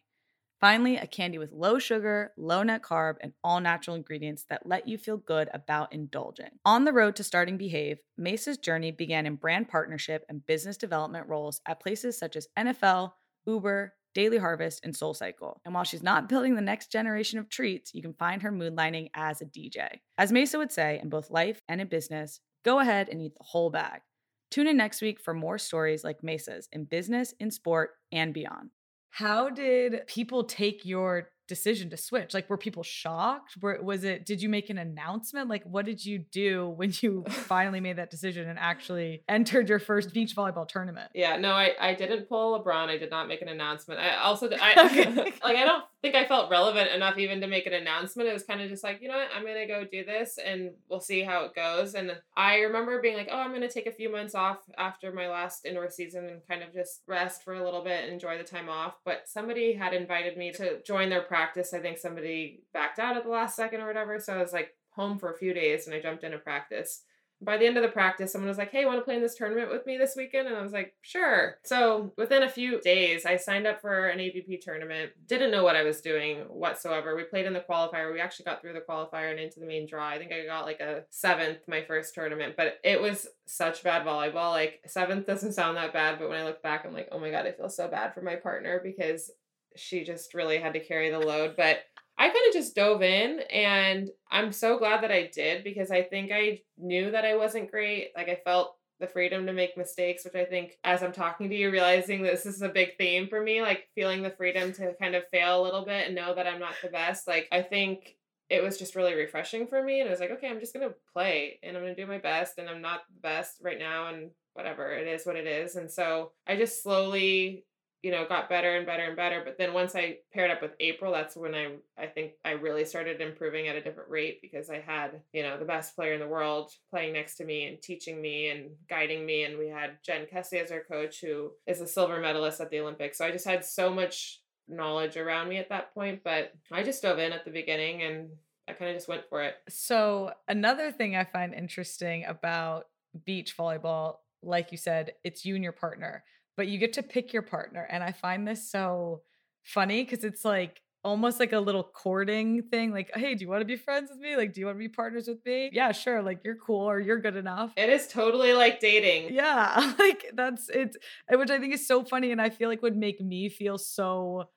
[0.60, 4.88] Finally, a candy with low sugar, low net carb, and all natural ingredients that let
[4.88, 6.50] you feel good about indulging.
[6.66, 11.28] On the road to starting Behave, Mayssa's journey began in brand partnership and business development
[11.28, 13.12] roles at places such as NFL,
[13.46, 15.58] Uber, Daily Harvest, and SoulCycle.
[15.64, 19.12] And while she's not building the next generation of treats, you can find her moonlighting
[19.14, 20.00] as a DJ.
[20.18, 23.44] As Mayssa would say, in both life and in business, go ahead and eat the
[23.44, 24.02] whole bag.
[24.50, 28.72] Tune in next week for more stories like Mayssa's in business, in sport, and beyond.
[29.10, 32.34] How did people take your decision to switch?
[32.34, 33.58] Like, were people shocked?
[33.62, 35.50] Were, was it, did you make an announcement?
[35.50, 39.80] Like, what did you do when you finally made that decision and actually entered your
[39.80, 41.12] first beach volleyball tournament?
[41.14, 42.90] Yeah, no, I, I didn't pull LeBron.
[42.90, 44.00] I did not make an announcement.
[44.00, 45.14] I also, I, okay.
[45.44, 48.30] like, I don't think I felt relevant enough even to make an announcement.
[48.30, 50.38] It was kind of just like, you know what, I'm going to go do this
[50.44, 51.96] and we'll see how it goes.
[51.96, 55.12] And I remember being like, oh, I'm going to take a few months off after
[55.12, 58.38] my last indoor season and kind of just rest for a little bit and enjoy
[58.38, 58.96] the time off.
[59.06, 61.37] But somebody had invited me to join their practice.
[61.74, 64.20] I think somebody backed out at the last second or whatever.
[64.20, 67.04] So I was like home for a few days and I jumped into practice
[67.40, 69.36] by the end of the practice, someone was like, Hey, want to play in this
[69.36, 70.48] tournament with me this weekend?
[70.48, 71.58] And I was like, Sure.
[71.64, 75.12] So within a few days, I signed up for an AVP tournament.
[75.28, 77.16] Didn't know what I was doing whatsoever.
[77.16, 78.12] We played in the qualifier.
[78.12, 80.08] We actually got through the qualifier and into the main draw.
[80.08, 84.06] I think I got like a seventh my first tournament, but it was such bad
[84.06, 84.52] volleyball.
[84.52, 87.30] Like, seventh doesn't sound that bad, but when I look back, I'm like, Oh my
[87.30, 89.32] God, I feel so bad for my partner because
[89.78, 91.56] she just really had to carry the load.
[91.56, 91.80] But
[92.18, 96.02] I kind of just dove in and I'm so glad that I did because I
[96.02, 98.10] think I knew that I wasn't great.
[98.16, 101.56] Like I felt the freedom to make mistakes, which I think as I'm talking to
[101.56, 105.14] you, realizing this is a big theme for me, like feeling the freedom to kind
[105.14, 107.28] of fail a little bit and know that I'm not the best.
[107.28, 108.18] Like I think
[108.50, 110.00] it was just really refreshing for me.
[110.00, 112.58] And I was like, okay, I'm just to play and I'm to do my best.
[112.58, 114.08] And I'm not the best right now.
[114.08, 115.76] And whatever, it is what it is.
[115.76, 117.66] And so I just slowly
[118.04, 120.72] you know got better and better and better but then once i paired up with
[120.80, 124.70] april that's when i i think i really started improving at a different rate because
[124.70, 127.82] i had you know the best player in the world playing next to me and
[127.82, 131.82] teaching me and guiding me and we had jen kessy as our coach who is
[131.82, 133.18] a silver medalist at the olympics.
[133.18, 137.02] So i just had so much knowledge around me at that point but i just
[137.02, 138.30] dove in at the beginning and
[138.68, 139.56] i kind of just went for it.
[139.70, 142.88] So another thing i find interesting about
[143.26, 146.24] beach volleyball like you said it's you and your partner
[146.58, 147.88] but you get to pick your partner.
[147.90, 149.22] And I find this so
[149.64, 152.92] funny because it's like almost like a little courting thing.
[152.92, 154.36] Like, hey, do you want to be friends with me?
[154.36, 155.70] Like, do you want to be partners with me?
[155.72, 156.22] Yeah, sure.
[156.22, 157.72] Like, you're cool or you're good enough.
[157.78, 159.34] It is totally like dating.
[159.34, 159.94] Yeah.
[160.08, 160.96] Like, that's it,
[161.30, 162.32] which I think is so funny.
[162.32, 164.50] And I feel like would make me feel so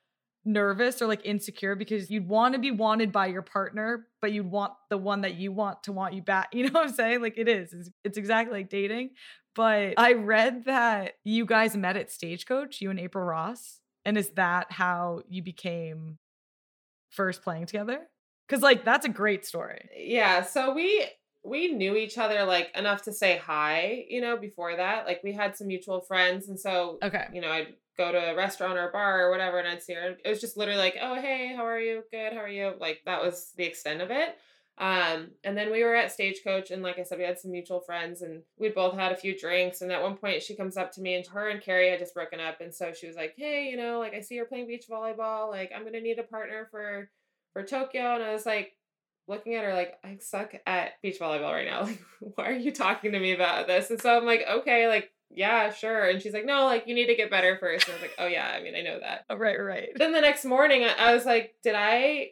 [0.44, 4.50] nervous or like insecure because you'd want to be wanted by your partner, but you'd
[4.50, 6.48] want the one that you want to want you back.
[6.54, 7.22] You know what I'm saying?
[7.22, 7.72] Like, it is.
[7.72, 9.10] It's, it's exactly like dating.
[9.54, 13.80] But I read that you guys met at Stagecoach, you and April Ross.
[14.04, 16.18] And is that how you became
[17.10, 18.08] first playing together?
[18.48, 19.88] Because, like, that's a great story.
[19.96, 20.42] Yeah.
[20.42, 21.06] So we
[21.42, 25.06] we knew each other like enough to say hi, you know, before that.
[25.06, 26.48] Like we had some mutual friends.
[26.48, 27.26] And so, Okay.
[27.32, 29.94] you know, I'd go to a restaurant or a bar or whatever and I'd see
[29.94, 30.16] her.
[30.22, 32.02] It was just literally like, oh, hey, how are you?
[32.12, 32.34] Good.
[32.34, 32.74] How are you?
[32.78, 34.36] Like that was the extent of it.
[34.80, 37.80] Um, and then we were at Stagecoach, and like I said, we had some mutual
[37.80, 39.82] friends, and we both had a few drinks.
[39.82, 42.14] And at one point, she comes up to me, and her and Kerri had just
[42.14, 44.66] broken up, and so she was like, "Hey, you know, like I see you're playing
[44.66, 45.50] beach volleyball.
[45.50, 47.10] Like I'm gonna need a partner for
[47.52, 48.74] for Tokyo." And I was like,
[49.28, 51.82] looking at her like I suck at beach volleyball right now.
[52.22, 53.90] Like, why are you talking to me about this?
[53.90, 56.08] And so I'm like, okay, like yeah, sure.
[56.08, 57.86] And she's like, no, like you need to get better first.
[57.86, 59.26] And I was like, oh yeah, I mean, I know that.
[59.30, 59.90] Oh, right, right.
[59.94, 62.30] Then the next morning, I- I was like, did I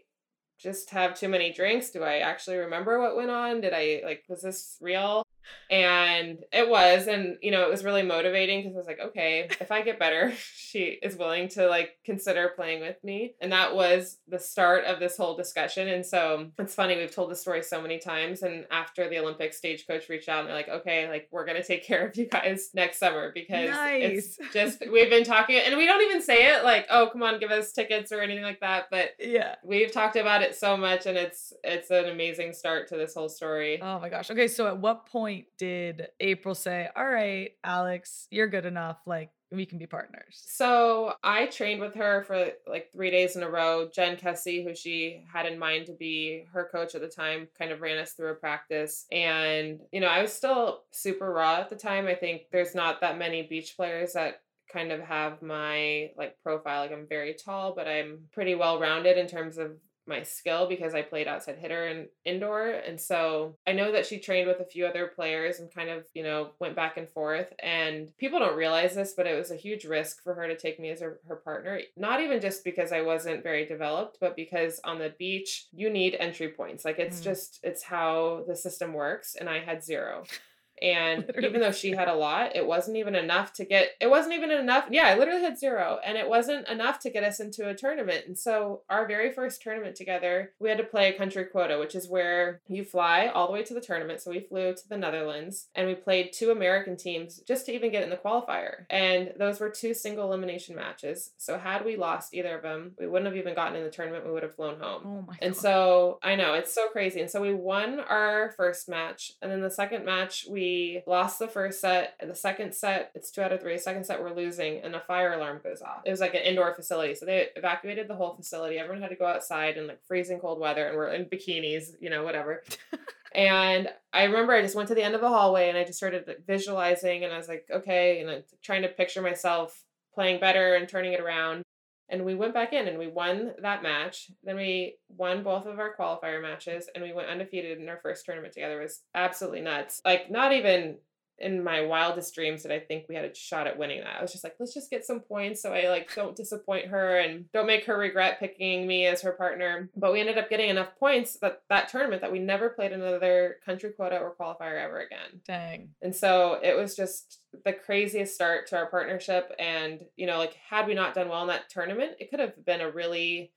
[0.59, 1.91] just have too many drinks?
[1.91, 3.61] Do I actually remember what went on?
[3.61, 5.23] Did I like was this real?
[5.71, 9.49] And it was, and you know, it was really motivating because I was like, okay,
[9.61, 13.35] if I get better, she is willing to like consider playing with me.
[13.41, 15.89] And that was the start of this whole discussion.
[15.89, 18.43] And so it's funny, we've told the story so many times.
[18.43, 21.85] And after the Olympic stagecoach reached out and they're like, okay, like we're gonna take
[21.87, 26.03] care of you guys next summer because it's just we've been talking and we don't
[26.03, 28.87] even say it like, oh come on, give us tickets or anything like that.
[28.91, 29.57] But Yeah.
[29.65, 33.29] we've talked about it so much and it's it's an amazing start to this whole
[33.29, 33.81] story.
[33.83, 34.31] Oh my gosh.
[34.31, 38.99] Okay, so at what point did April say, "All right, Alix, you're good enough.
[39.07, 43.43] Like we can be partners." So I trained with her for like three days in
[43.43, 43.89] a row.
[43.93, 47.71] Jen Kessy, who she had in mind to be her coach at the time, kind
[47.73, 49.07] of ran us through a practice.
[49.13, 52.07] And, you know, I was still super raw at the time.
[52.07, 54.41] I think there's not that many beach players that
[54.73, 56.83] kind of have my like profile.
[56.83, 59.73] Like I'm very tall, but I'm pretty well rounded in terms of
[60.09, 62.69] my skill because I played outside hitter and indoor.
[62.71, 66.07] And so I know that she trained with a few other players and kind of,
[66.15, 67.53] you know, went back and forth.
[67.63, 70.81] And people don't realize this, but it was a huge risk for her to take
[70.81, 71.81] me as her, her partner.
[71.97, 76.17] Not even just because I wasn't very developed, but because on the beach, you need
[76.19, 76.85] entry points.
[76.85, 77.25] Like it's Mm.
[77.25, 79.35] just, it's how the system works.
[79.39, 80.25] And I had zero.
[80.83, 84.09] And Literally even though she had a lot, it wasn't even enough to get, it
[84.09, 84.87] wasn't even enough.
[84.91, 85.99] Yeah, I literally had zero.
[86.05, 88.25] And it wasn't enough to get us into a tournament.
[88.27, 91.95] And so our very first tournament together, we had to play a country quota, which
[91.95, 94.21] is where you fly all the way to the tournament.
[94.21, 97.91] So we flew to the Netherlands and we played two American teams just to even
[97.93, 98.85] get in the qualifier.
[98.91, 101.33] And those were two single elimination matches.
[101.39, 104.25] So had we lost either of them, we wouldn't have even gotten in the tournament.
[104.27, 105.03] We would have flown home.
[105.05, 105.61] Oh my And god.
[105.61, 107.21] so I know it's so crazy.
[107.21, 109.33] And so we won our first match.
[109.43, 110.68] And then the second match, we
[111.07, 112.15] lost the first set.
[112.21, 113.79] And the second set, it's two out of three.
[113.79, 116.03] Second set, we're losing, and a fire alarm goes off.
[116.05, 117.15] It was like an indoor facility.
[117.15, 118.79] So they evacuated the whole facility.
[118.79, 122.11] Everyone had to go outside in like freezing cold weather, and we're in bikinis, you
[122.11, 122.63] know, whatever.
[123.35, 125.99] and I remember I just went to the end of the hallway and I just
[125.99, 130.41] started like, visualizing, and I was like, okay, and I'm trying to picture myself playing
[130.41, 131.63] better and turning it around.
[132.11, 134.31] And we went back in and we won that match.
[134.43, 138.25] Then we won both of our qualifier matches and we went undefeated in our first
[138.25, 138.81] tournament together.
[138.81, 140.01] It was absolutely nuts.
[140.05, 140.99] Like, not even
[141.41, 144.17] in my wildest dreams that I think we had a shot at winning that.
[144.19, 147.19] I was just like, let's just get some points so I like don't disappoint her
[147.19, 149.89] and don't make her regret picking me as her partner.
[149.97, 153.57] But we ended up getting enough points that that tournament that we never played another
[153.65, 155.41] country quota or qualifier ever again.
[155.47, 155.91] Dang.
[156.03, 159.53] And so it was just the craziest start to our partnership.
[159.59, 162.65] And, you know, like, had we not done well in that tournament, it could have
[162.65, 163.53] been a really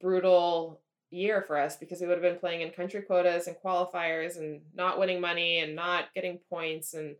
[0.00, 0.80] brutal
[1.16, 4.60] year for us because we would have been playing in country quotas and qualifiers and
[4.74, 6.94] not winning money and not getting points.
[6.94, 7.16] And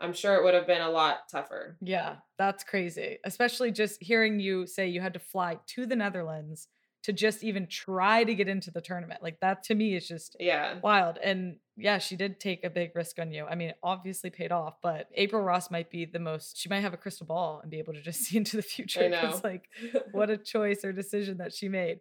[0.00, 1.76] I'm sure it would have been a lot tougher.
[1.80, 3.18] Yeah, that's crazy.
[3.24, 6.68] Especially just hearing you say you had to fly to the Netherlands
[7.02, 9.22] to just even try to get into the tournament.
[9.22, 10.78] Like that to me is just Yeah.
[10.82, 11.16] wild.
[11.16, 13.46] And yeah, she did take a big risk on you.
[13.46, 16.80] I mean, it obviously paid off, but April Ross might be the most, she might
[16.80, 19.04] have a crystal ball and be able to just see into the future.
[19.04, 19.30] I know.
[19.32, 19.64] It's like,
[20.12, 22.00] what a choice or decision that she made.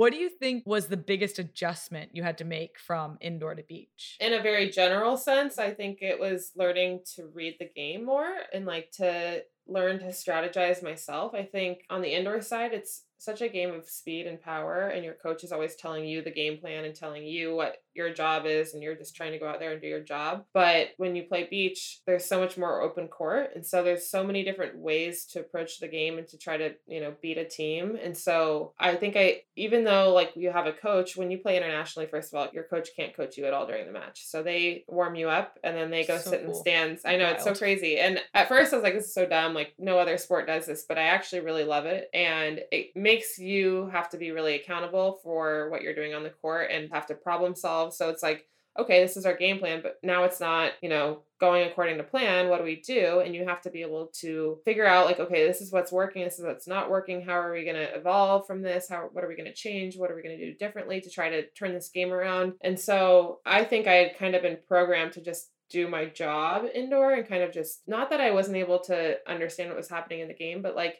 [0.00, 3.62] What do you think was the biggest adjustment you had to make from indoor to
[3.62, 4.16] beach?
[4.18, 8.34] in a very general sense, I think it was learning to read the game more
[8.54, 11.34] and like to learn to strategize myself.
[11.34, 15.04] I think on the indoor side, it's such a game of speed and power, and
[15.04, 18.46] your coach is always telling you the game plan and telling you what your job
[18.46, 20.44] is, and you're just trying to go out there and do your job.
[20.54, 24.24] But when you play beach, there's so much more open court, and so there's so
[24.24, 27.44] many different ways to approach the game and to try to, you know, beat a
[27.44, 27.98] team.
[28.02, 31.56] And so I think I, even though like you have a coach, when you play
[31.56, 34.24] internationally, first of all, your coach can't coach you at all during the match.
[34.24, 37.02] So they warm you up and then they go So sit in the stands.
[37.04, 37.98] I know it's so crazy.
[37.98, 39.54] And at first I was like, this is so dumb.
[39.54, 42.08] Like no other sport does this, but I actually really love it.
[42.14, 46.30] And it makes you have to be really accountable for what you're doing on the
[46.30, 47.92] court and have to problem solve.
[47.92, 48.46] So it's like,
[48.78, 52.04] okay, this is our game plan, but now it's not, you know, going according to
[52.04, 52.48] plan.
[52.48, 53.18] What do we do?
[53.18, 56.22] And you have to be able to figure out, like, okay, this is what's working,
[56.22, 57.20] this is what's not working.
[57.20, 58.88] How are we going to evolve from this?
[58.88, 59.96] How, what are we going to change?
[59.96, 62.52] What are we going to do differently to try to turn this game around?
[62.60, 66.64] And so I think I had kind of been programmed to just do my job
[66.74, 70.20] indoor and kind of just not that I wasn't able to understand what was happening
[70.20, 70.94] in the game, but like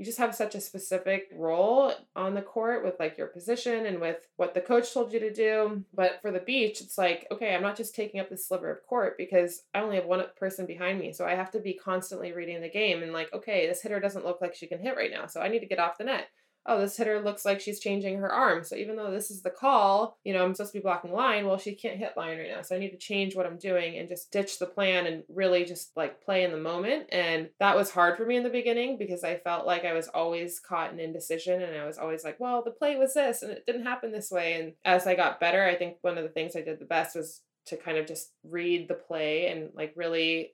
[0.00, 4.00] you just have such a specific role on the court with like your position and
[4.00, 5.84] with what the coach told you to do.
[5.92, 8.86] But for the beach, it's like, okay, I'm not just taking up this sliver of
[8.86, 11.12] court because I only have one person behind me.
[11.12, 14.24] So I have to be constantly reading the game and like, okay, this hitter doesn't
[14.24, 15.26] look like she can hit right now.
[15.26, 16.28] So I need to get off the net
[16.66, 18.64] oh, this hitter looks like she's changing her arm.
[18.64, 21.46] So even though this is the call, you know, I'm supposed to be blocking line,
[21.46, 22.62] well, she can't hit line right now.
[22.62, 25.64] So I need to change what I'm doing and just ditch the plan and really
[25.64, 27.06] just like play in the moment.
[27.10, 30.08] And that was hard for me in the beginning because I felt like I was
[30.08, 33.50] always caught in indecision and I was always like, well, the play was this and
[33.50, 34.60] it didn't happen this way.
[34.60, 37.16] And as I got better, I think one of the things I did the best
[37.16, 40.52] was to kind of just read the play and like really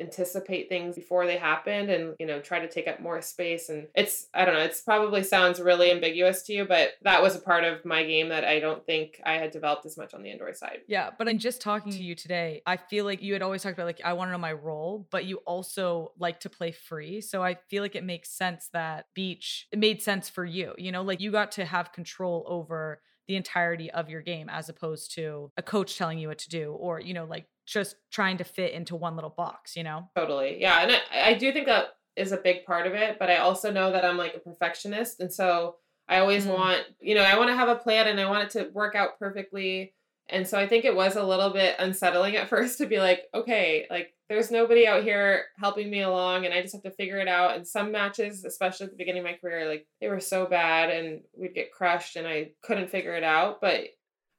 [0.00, 3.68] anticipate things before they happened and you know try to take up more space.
[3.68, 7.34] And it's i don't know it's probably sounds really ambiguous to you but that was
[7.34, 10.22] a part of my game that i don't think i had developed as much on
[10.22, 10.80] the indoor side.
[10.86, 13.74] Yeah but in just talking to you today i feel like you had always talked
[13.74, 17.20] about like i want to know my role but you also like to play free.
[17.20, 20.92] So i feel like it makes sense that beach it made sense for you you
[20.92, 25.14] know like you got to have control over the entirety of your game as opposed
[25.14, 28.44] to a coach telling you what to do or you know like just trying to
[28.44, 30.08] fit into one little box, you know?
[30.16, 30.60] Totally.
[30.60, 30.80] Yeah.
[30.82, 33.70] And I, I do think that is a big part of it, but I also
[33.70, 35.20] know that I'm like a perfectionist.
[35.20, 35.76] And so
[36.08, 36.54] I always mm.
[36.54, 38.94] want, you know, I want to have a plan and I want it to work
[38.94, 39.94] out perfectly.
[40.30, 43.24] And so I think it was a little bit unsettling at first to be like,
[43.34, 47.18] okay, like there's nobody out here helping me along and I just have to figure
[47.18, 47.56] it out.
[47.56, 50.90] And some matches, especially at the beginning of my career, like they were so bad
[50.90, 53.60] and we'd get crushed and I couldn't figure it out.
[53.60, 53.84] But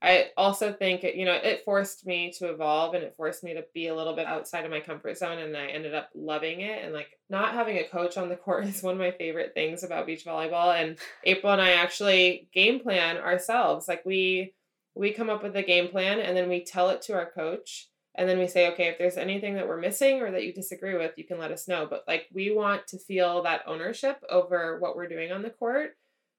[0.02, 3.54] I also think it, you know, it forced me to evolve and it forced me
[3.56, 6.62] to be a little bit outside of my comfort zone and I ended up loving
[6.62, 9.54] it and like not having a coach on the court is one of my favorite
[9.54, 13.90] things about beach volleyball and April and I actually game plan ourselves.
[13.90, 14.54] Like we
[14.96, 17.90] we come up with a game plan and then we tell it to our coach
[18.16, 20.96] and then we say okay if there's anything that we're missing or that you disagree
[20.96, 24.80] with you can let us know but like we want to feel that ownership over
[24.80, 25.92] what we're doing on the court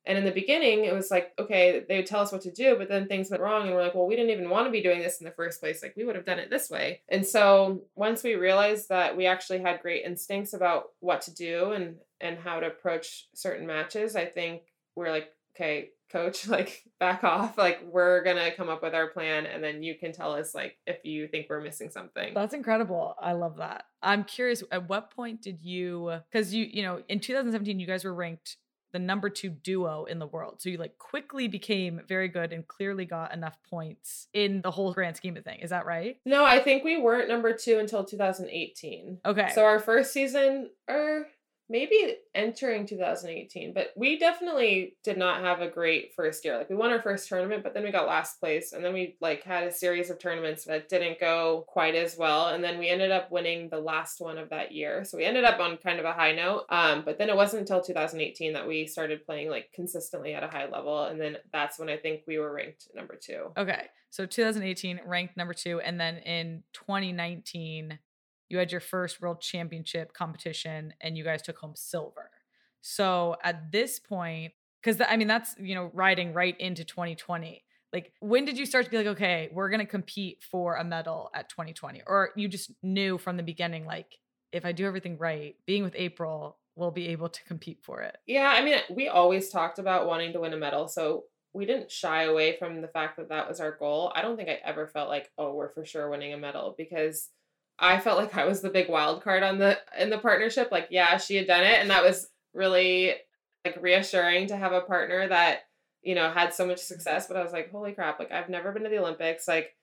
[0.06, 2.76] and in the beginning, it was like, okay, they would tell us what to do,
[2.76, 3.66] but then things went wrong.
[3.66, 5.60] And we're like, well, we didn't even want to be doing this in the first
[5.60, 5.82] place.
[5.82, 7.02] Like, we would have done it this way.
[7.08, 11.72] And so once we realized that we actually had great instincts about what to do
[11.72, 14.62] and, and how to approach certain matches, I think
[14.96, 17.58] we're like, okay, coach, like, back off.
[17.58, 19.44] Like, we're going to come up with our plan.
[19.44, 22.32] And then you can tell us, like, if you think we're missing something.
[22.32, 23.16] That's incredible.
[23.20, 23.84] I love that.
[24.02, 28.02] I'm curious, at what point did you, because you, you know, in 2017, you guys
[28.02, 28.56] were ranked
[28.92, 30.60] the number two duo in the world.
[30.60, 34.92] So you like quickly became very good and clearly got enough points in the whole
[34.92, 35.60] grand scheme of thing.
[35.60, 36.18] Is that right?
[36.24, 39.20] No, I think we weren't number two until 2018.
[39.24, 39.50] Okay.
[39.54, 41.26] So our first season, or er,
[41.70, 46.58] maybe entering 2018 but we definitely did not have a great first year.
[46.58, 49.16] Like we won our first tournament but then we got last place and then we
[49.20, 52.88] like had a series of tournaments that didn't go quite as well and then we
[52.88, 55.04] ended up winning the last one of that year.
[55.04, 57.60] So we ended up on kind of a high note um but then it wasn't
[57.60, 61.78] until 2018 that we started playing like consistently at a high level and then that's
[61.78, 63.52] when i think we were ranked number two.
[63.56, 67.98] Okay so 2018 ranked number two and then in 2019
[68.50, 72.30] you had your first world championship competition and you guys took home silver.
[72.82, 77.64] So at this point, because I mean, that's, you know, riding right into 2020.
[77.92, 80.84] Like, when did you start to be like, okay, we're going to compete for a
[80.84, 82.02] medal at 2020?
[82.06, 84.18] Or you just knew from the beginning, like,
[84.52, 88.16] if I do everything right, being with April, we'll be able to compete for it?
[88.26, 88.48] Yeah.
[88.48, 90.86] I mean, we always talked about wanting to win a medal.
[90.86, 94.12] So we didn't shy away from the fact that that was our goal.
[94.14, 97.28] I don't think I ever felt like, oh, we're for sure winning a medal because
[97.80, 100.70] I felt like I was the big wild card on the in the partnership.
[100.70, 103.14] Like, yeah, she had done it, and that was really
[103.64, 105.60] like reassuring to have a partner that
[106.02, 107.26] you know had so much success.
[107.26, 108.18] But I was like, holy crap!
[108.18, 109.48] Like, I've never been to the Olympics.
[109.48, 109.74] Like,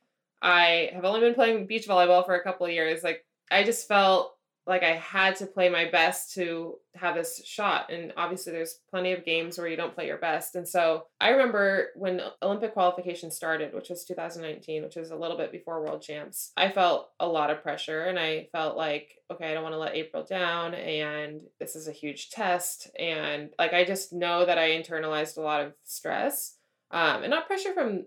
[0.42, 3.04] I have only been playing beach volleyball for a couple of years.
[3.04, 4.37] Like, I just felt
[4.68, 7.90] like I had to play my best to have this shot.
[7.92, 10.56] And obviously, there's plenty of games where you don't play your best.
[10.56, 15.38] And so I remember when Olympic qualification started, which was 2019, which was a little
[15.38, 19.50] bit before World Champs, I felt a lot of pressure and I felt like, okay,
[19.50, 20.74] I don't want to let April down.
[20.74, 22.92] And this is a huge test.
[23.00, 26.56] And like, I just know that I internalized a lot of stress
[26.92, 28.06] um, and not pressure from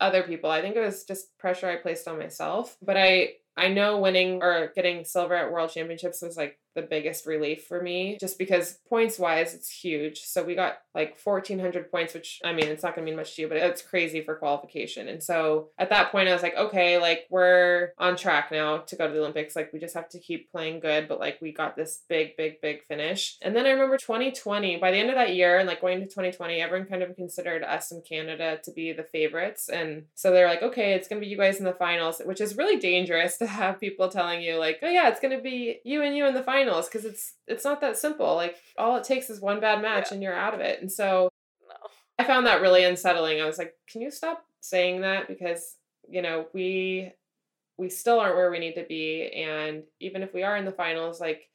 [0.00, 0.50] other people.
[0.50, 2.76] I think it was just pressure I placed on myself.
[2.82, 7.26] But I I know winning or getting silver at world championships was like the biggest
[7.26, 10.20] relief for me just because points wise it's huge.
[10.20, 13.36] So we got like 1400 points which I mean it's not going to mean much
[13.36, 15.08] to you but it's crazy for qualification.
[15.08, 18.96] And so at that point I was like okay, like we're on track now to
[18.96, 19.56] go to the Olympics.
[19.56, 22.60] Like we just have to keep playing good but like we got this big big
[22.60, 23.38] big finish.
[23.42, 26.06] And then I remember 2020 by the end of that year and like going to
[26.06, 30.48] 2020 everyone kind of considered us in Canada to be the favorites and so they're
[30.48, 33.36] like okay, it's going to be you guys in the finals, which is really dangerous
[33.38, 36.26] to have people telling you like, "Oh yeah, it's going to be you and you
[36.26, 38.34] in the finals because it's it's not that simple.
[38.34, 40.14] Like all it takes is one bad match yeah.
[40.14, 40.80] and you're out of it.
[40.80, 41.28] And so
[41.68, 41.74] no.
[42.18, 43.40] I found that really unsettling.
[43.40, 45.76] I was like, can you stop saying that because
[46.08, 47.12] you know we
[47.76, 50.72] we still aren't where we need to be and even if we are in the
[50.72, 51.50] finals like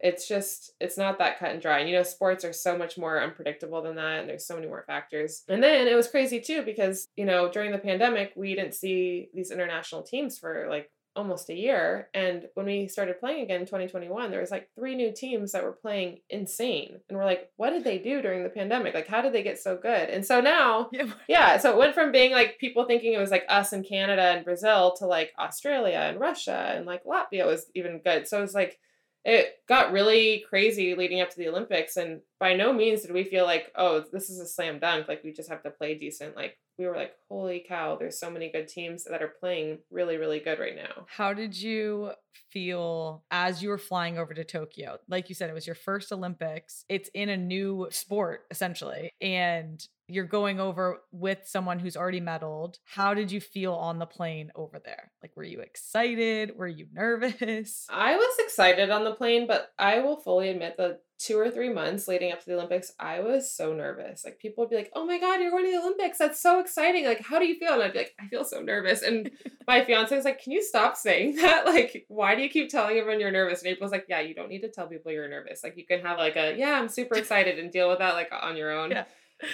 [0.00, 2.98] it's just it's not that cut and dry and you know sports are so much
[2.98, 6.40] more unpredictable than that and there's so many more factors and then it was crazy
[6.40, 10.90] too because you know during the pandemic we didn't see these international teams for like
[11.16, 12.08] almost a year.
[12.14, 15.62] And when we started playing again in 2021, there was like three new teams that
[15.62, 17.00] were playing insane.
[17.08, 18.94] And we're like, what did they do during the pandemic?
[18.94, 20.10] Like, how did they get so good?
[20.10, 23.30] And so now, yeah, yeah so it went from being like people thinking it was
[23.30, 27.66] like us in Canada and Brazil to like Australia and Russia and like Latvia was
[27.74, 28.26] even good.
[28.26, 28.78] So it was like,
[29.24, 31.96] it got really crazy leading up to the Olympics.
[31.96, 35.08] And by no means did we feel like, oh, this is a slam dunk.
[35.08, 36.36] Like, we just have to play decent.
[36.36, 40.16] Like, we were like, holy cow, there's so many good teams that are playing really,
[40.16, 41.06] really good right now.
[41.08, 42.12] How did you
[42.50, 44.98] feel as you were flying over to Tokyo?
[45.08, 46.84] Like you said, it was your first Olympics.
[46.88, 49.10] It's in a new sport, essentially.
[49.20, 52.76] And you're going over with someone who's already medaled.
[52.84, 55.10] How did you feel on the plane over there?
[55.22, 56.52] Like, were you excited?
[56.56, 57.86] Were you nervous?
[57.88, 61.72] I was excited on the plane, but I will fully admit that two or three
[61.72, 64.24] months leading up to the Olympics, I was so nervous.
[64.24, 66.18] Like people would be like, "Oh my god, you're going to the Olympics!
[66.18, 67.04] That's so exciting!
[67.04, 69.30] Like, how do you feel?" And I'd be like, "I feel so nervous." And
[69.66, 71.66] my fiance was like, "Can you stop saying that?
[71.66, 74.48] Like, why do you keep telling everyone you're nervous?" And April's like, "Yeah, you don't
[74.48, 75.62] need to tell people you're nervous.
[75.62, 78.30] Like, you can have like a yeah, I'm super excited and deal with that like
[78.32, 79.04] on your own." Yeah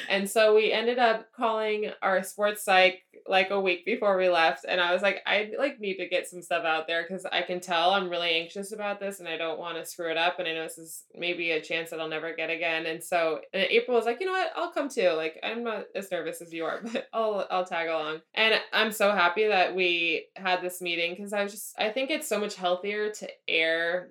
[0.09, 4.65] and so we ended up calling our sports psych like a week before we left
[4.69, 7.43] and i was like i like need to get some stuff out there because i
[7.43, 10.39] can tell i'm really anxious about this and i don't want to screw it up
[10.39, 12.87] and i know this is maybe a chance that i'll never get again.
[12.87, 14.53] And so and april was like you know what?
[14.57, 15.11] I'll come too.
[15.11, 18.21] Like i'm not as nervous as you are but i'll i'll tag along.
[18.35, 22.11] And i'm so happy that we had this meeting because i was just i think
[22.11, 24.11] it's so much healthier to air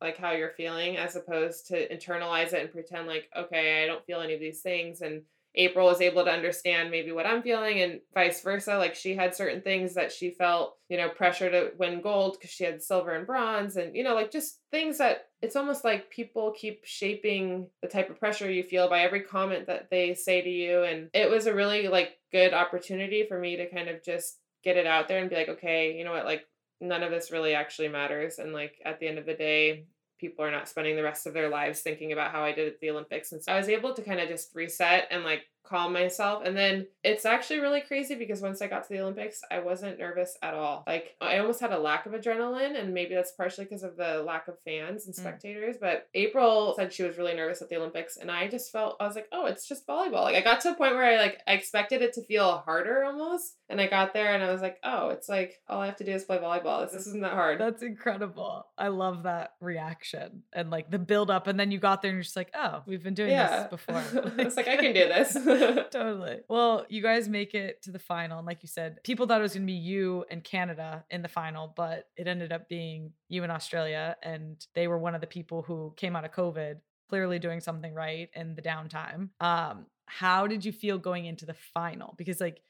[0.00, 4.04] like how you're feeling as opposed to internalize it and pretend like okay i don't
[4.04, 5.22] feel any of these things and
[5.54, 9.34] april is able to understand maybe what i'm feeling and vice versa like she had
[9.34, 13.12] certain things that she felt you know pressure to win gold because she had silver
[13.12, 17.66] and bronze and you know like just things that it's almost like people keep shaping
[17.80, 21.08] the type of pressure you feel by every comment that they say to you and
[21.14, 24.86] it was a really like good opportunity for me to kind of just get it
[24.86, 26.44] out there and be like okay you know what like
[26.80, 28.38] none of this really actually matters.
[28.38, 29.84] And like at the end of the day,
[30.18, 32.80] people are not spending the rest of their lives thinking about how I did at
[32.80, 33.32] the Olympics.
[33.32, 36.42] And so I was able to kind of just reset and like calm myself.
[36.44, 39.98] And then it's actually really crazy because once I got to the Olympics, I wasn't
[39.98, 40.84] nervous at all.
[40.86, 44.22] Like I almost had a lack of adrenaline, and maybe that's partially because of the
[44.22, 45.18] lack of fans and mm.
[45.18, 45.76] spectators.
[45.76, 45.80] Mm.
[45.80, 49.06] But April said she was really nervous at the Olympics, and I just felt I
[49.06, 50.24] was like, oh, it's just volleyball.
[50.24, 53.04] Like I got to a point where I like I expected it to feel harder
[53.04, 55.96] almost, and I got there and I was like, oh, it's like all I have
[55.96, 56.84] to do is play volleyball.
[56.84, 57.60] This, this isn't that hard.
[57.60, 58.66] That's incredible.
[58.78, 62.16] I love that reaction and like the build up, and then you got there and
[62.16, 63.62] you're just like, oh, we've been doing yeah.
[63.62, 64.02] this before.
[64.38, 65.36] it's like I can do this.
[65.90, 66.38] totally.
[66.48, 68.38] Well, you guys make it to the final.
[68.38, 71.22] And like you said, people thought it was going to be you and Canada in
[71.22, 74.16] the final, but it ended up being you and Australia.
[74.22, 76.76] And they were one of the people who came out of COVID,
[77.08, 79.30] clearly doing something right in the downtime.
[79.40, 82.14] Um, how did you feel going into the final?
[82.16, 82.60] Because, like,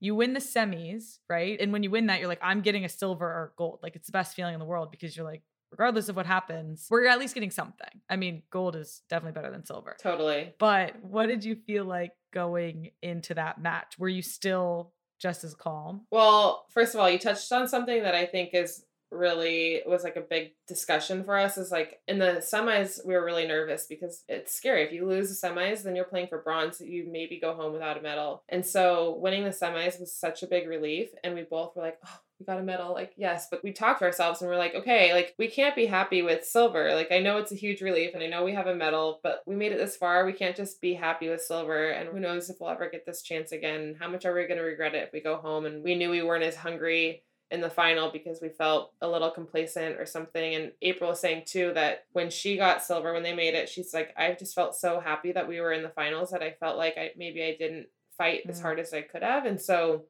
[0.00, 1.58] you win the semis, right?
[1.60, 3.78] And when you win that, you're like, I'm getting a silver or gold.
[3.82, 5.42] Like, it's the best feeling in the world because you're like,
[5.74, 7.88] regardless of what happens, we're at least getting something.
[8.08, 9.96] I mean, gold is definitely better than silver.
[10.00, 10.54] Totally.
[10.58, 13.98] But what did you feel like going into that match?
[13.98, 16.02] Were you still just as calm?
[16.12, 18.84] Well, first of all, you touched on something that I think is
[19.14, 23.24] really was like a big discussion for us is like in the semis we were
[23.24, 24.82] really nervous because it's scary.
[24.82, 27.98] If you lose the semis then you're playing for bronze you maybe go home without
[27.98, 28.42] a medal.
[28.48, 31.98] And so winning the semis was such a big relief and we both were like
[32.04, 34.74] oh we got a medal like yes but we talked to ourselves and we're like
[34.74, 36.94] okay like we can't be happy with silver.
[36.94, 39.42] Like i know it's a huge relief and i know we have a medal but
[39.46, 40.24] we made it this far.
[40.24, 43.22] We can't just be happy with silver and who knows if we'll ever get this
[43.22, 43.96] chance again.
[43.98, 45.66] How much are we going to regret it if we go home?
[45.66, 49.30] And we knew we weren't as hungry in the final because we felt a little
[49.30, 50.54] complacent or something.
[50.54, 53.94] And April was saying too that when she got silver, when they made it, she's
[53.94, 56.76] like, I just felt so happy that we were in the finals that I felt
[56.76, 57.86] like I maybe I didn't
[58.16, 58.50] fight mm-hmm.
[58.50, 58.62] as mm.
[58.62, 59.46] hard as I could have.
[59.46, 60.04] And so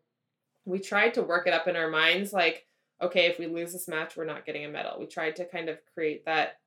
[0.65, 2.67] we tried to work it up in our minds like
[3.03, 5.69] okay if we lose this match we're not getting a medal we tried to kind
[5.69, 6.59] of create that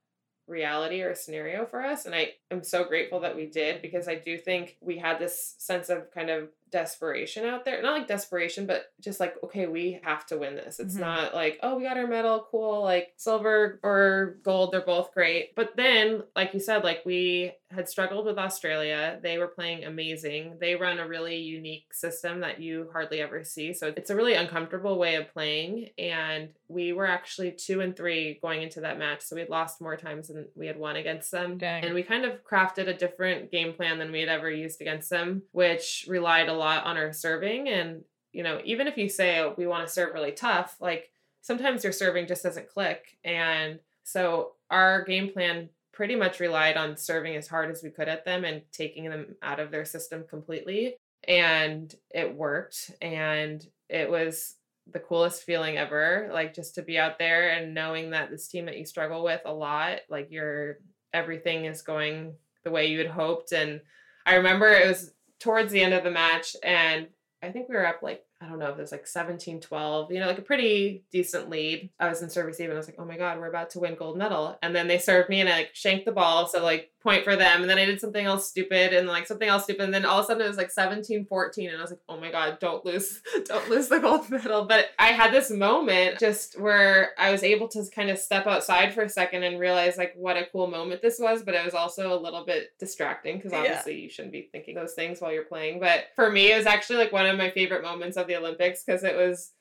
[0.48, 2.06] reality or scenario for us.
[2.06, 5.56] And I am so grateful that we did because I do think we had this
[5.58, 7.82] sense of kind of desperation out there.
[7.82, 10.80] Not like desperation, but just like, okay, we have to win this.
[10.80, 11.04] It's mm-hmm.
[11.04, 12.84] not like, oh, we got our medal, cool.
[12.84, 15.56] Like silver or gold, they're both great.
[15.56, 19.20] But then, like you said, like we had struggled with Australia.
[19.22, 20.58] They were playing amazing.
[20.60, 23.74] They run a really unique system that you hardly ever see.
[23.74, 25.90] So it's a really uncomfortable way of playing.
[25.98, 29.22] And we were actually two and three going into that match.
[29.22, 31.58] So we had lost more times than we had won against them.
[31.58, 31.84] Dang.
[31.84, 35.10] And we kind of crafted a different game plan than we had ever used against
[35.10, 37.70] them, which relied a lot on our serving.
[37.70, 41.12] And, you know, even if you say oh, we want to serve really tough, like
[41.42, 43.18] sometimes your serving just doesn't click.
[43.24, 48.08] And so our game plan pretty much relied on serving as hard as we could
[48.08, 50.96] at them and taking them out of their system completely.
[51.28, 52.92] And it worked.
[53.02, 54.56] And it was
[54.92, 56.30] the coolest feeling ever.
[56.32, 59.42] Like just to be out there and knowing that this team that you struggle with
[59.46, 60.78] a lot, like your
[61.14, 62.34] everything is going
[62.64, 63.52] the way you had hoped.
[63.52, 63.82] And
[64.26, 67.08] I remember it was towards the end of the match and
[67.42, 70.12] I think we were up like I don't know if it was like 17 12,
[70.12, 71.90] you know, like a pretty decent lead.
[72.00, 72.76] I was in service even.
[72.76, 74.58] I was like, oh my God, we're about to win gold medal.
[74.62, 76.48] And then they served me and I like shanked the ball.
[76.48, 77.62] So like point for them.
[77.62, 79.84] And then I did something else stupid and like something else stupid.
[79.84, 81.70] And then all of a sudden it was like 17 14.
[81.70, 84.66] And I was like, oh my God, don't lose, don't lose the gold medal.
[84.66, 88.94] But I had this moment just where I was able to kind of step outside
[88.94, 91.42] for a second and realize like what a cool moment this was.
[91.44, 94.04] But it was also a little bit distracting because obviously yeah.
[94.04, 95.80] you shouldn't be thinking those things while you're playing.
[95.80, 98.84] But for me, it was actually like one of my favorite moments of the Olympics
[98.84, 99.54] because it was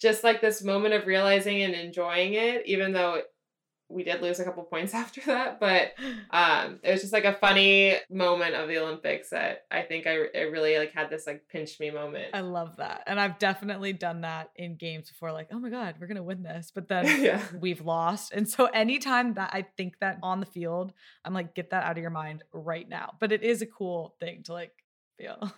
[0.00, 3.22] just like this moment of realizing and enjoying it, even though
[3.90, 5.92] we did lose a couple points after that, but
[6.30, 10.26] um, it was just like a funny moment of the Olympics that I think I,
[10.34, 12.28] I really like had this like pinch me moment.
[12.34, 15.32] I love that, and I've definitely done that in games before.
[15.32, 17.42] Like, oh my god, we're gonna win this, but then yeah.
[17.58, 20.92] we've lost, and so anytime that I think that on the field,
[21.24, 23.14] I'm like, get that out of your mind right now.
[23.18, 24.72] But it is a cool thing to like
[25.16, 25.52] feel.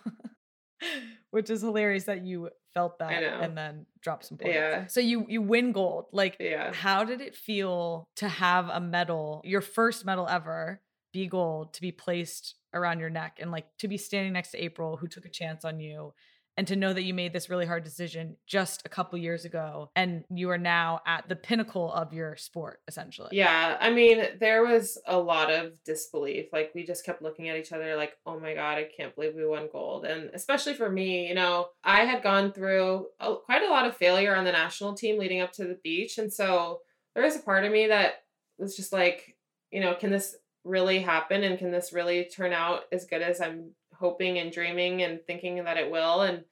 [1.31, 4.55] Which is hilarious that you felt that and then dropped some points.
[4.55, 4.87] Yeah.
[4.87, 6.05] So you you win gold.
[6.11, 6.73] Like yeah.
[6.73, 10.81] how did it feel to have a medal, your first medal ever,
[11.13, 14.63] be gold, to be placed around your neck and like to be standing next to
[14.63, 16.13] April who took a chance on you
[16.57, 19.89] and to know that you made this really hard decision just a couple years ago
[19.95, 23.29] and you are now at the pinnacle of your sport essentially.
[23.31, 26.47] Yeah i mean there was a lot of disbelief.
[26.51, 29.35] Like we just kept looking at each other like oh my god i can't believe
[29.35, 30.05] we won gold.
[30.05, 33.95] And especially for me you know i had gone through a, quite a lot of
[33.95, 36.81] failure on the national team leading up to the beach and so
[37.15, 38.23] there was a part of me that
[38.57, 39.35] was just like
[39.71, 41.43] you know can this really happen?
[41.43, 43.71] And can this really turn out as good as i'm
[44.01, 46.21] hoping and dreaming and thinking that it will.
[46.21, 46.43] And,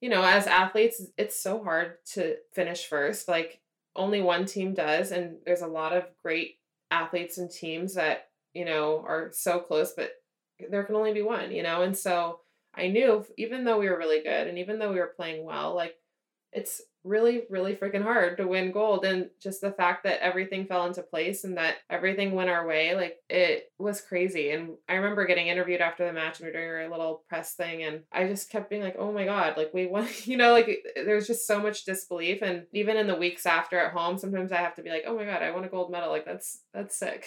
[0.00, 3.28] you know, as athletes, it's so hard to finish first.
[3.28, 3.60] Like,
[3.94, 5.12] only one team does.
[5.12, 6.56] And there's a lot of great
[6.90, 10.10] athletes and teams that, you know, are so close, but
[10.70, 11.82] there can only be one, you know?
[11.82, 12.40] And so
[12.74, 15.74] I knew, even though we were really good and even though we were playing well,
[15.74, 15.94] like,
[16.52, 19.04] it's really, really freaking hard to win gold.
[19.04, 22.94] And just the fact that everything fell into place and that everything went our way,
[22.94, 24.50] like it was crazy.
[24.50, 27.54] And I remember getting interviewed after the match and we are doing our little press
[27.54, 27.84] thing.
[27.84, 30.84] And I just kept being like, oh my God, like we won, you know, like
[30.96, 32.40] there's just so much disbelief.
[32.42, 35.16] And even in the weeks after at home, sometimes I have to be like, oh
[35.16, 36.08] my God, I won a gold medal.
[36.10, 37.24] Like that's, that's sick.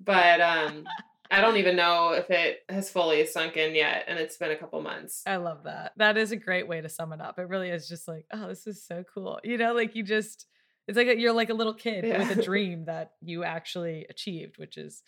[0.00, 0.84] But, um,
[1.30, 4.56] I don't even know if it has fully sunk in yet, and it's been a
[4.56, 5.22] couple months.
[5.26, 5.92] I love that.
[5.96, 7.38] That is a great way to sum it up.
[7.38, 9.38] It really is just like, oh, this is so cool.
[9.44, 10.46] You know, like you just,
[10.86, 12.18] it's like a, you're like a little kid yeah.
[12.18, 15.02] with a dream that you actually achieved, which is,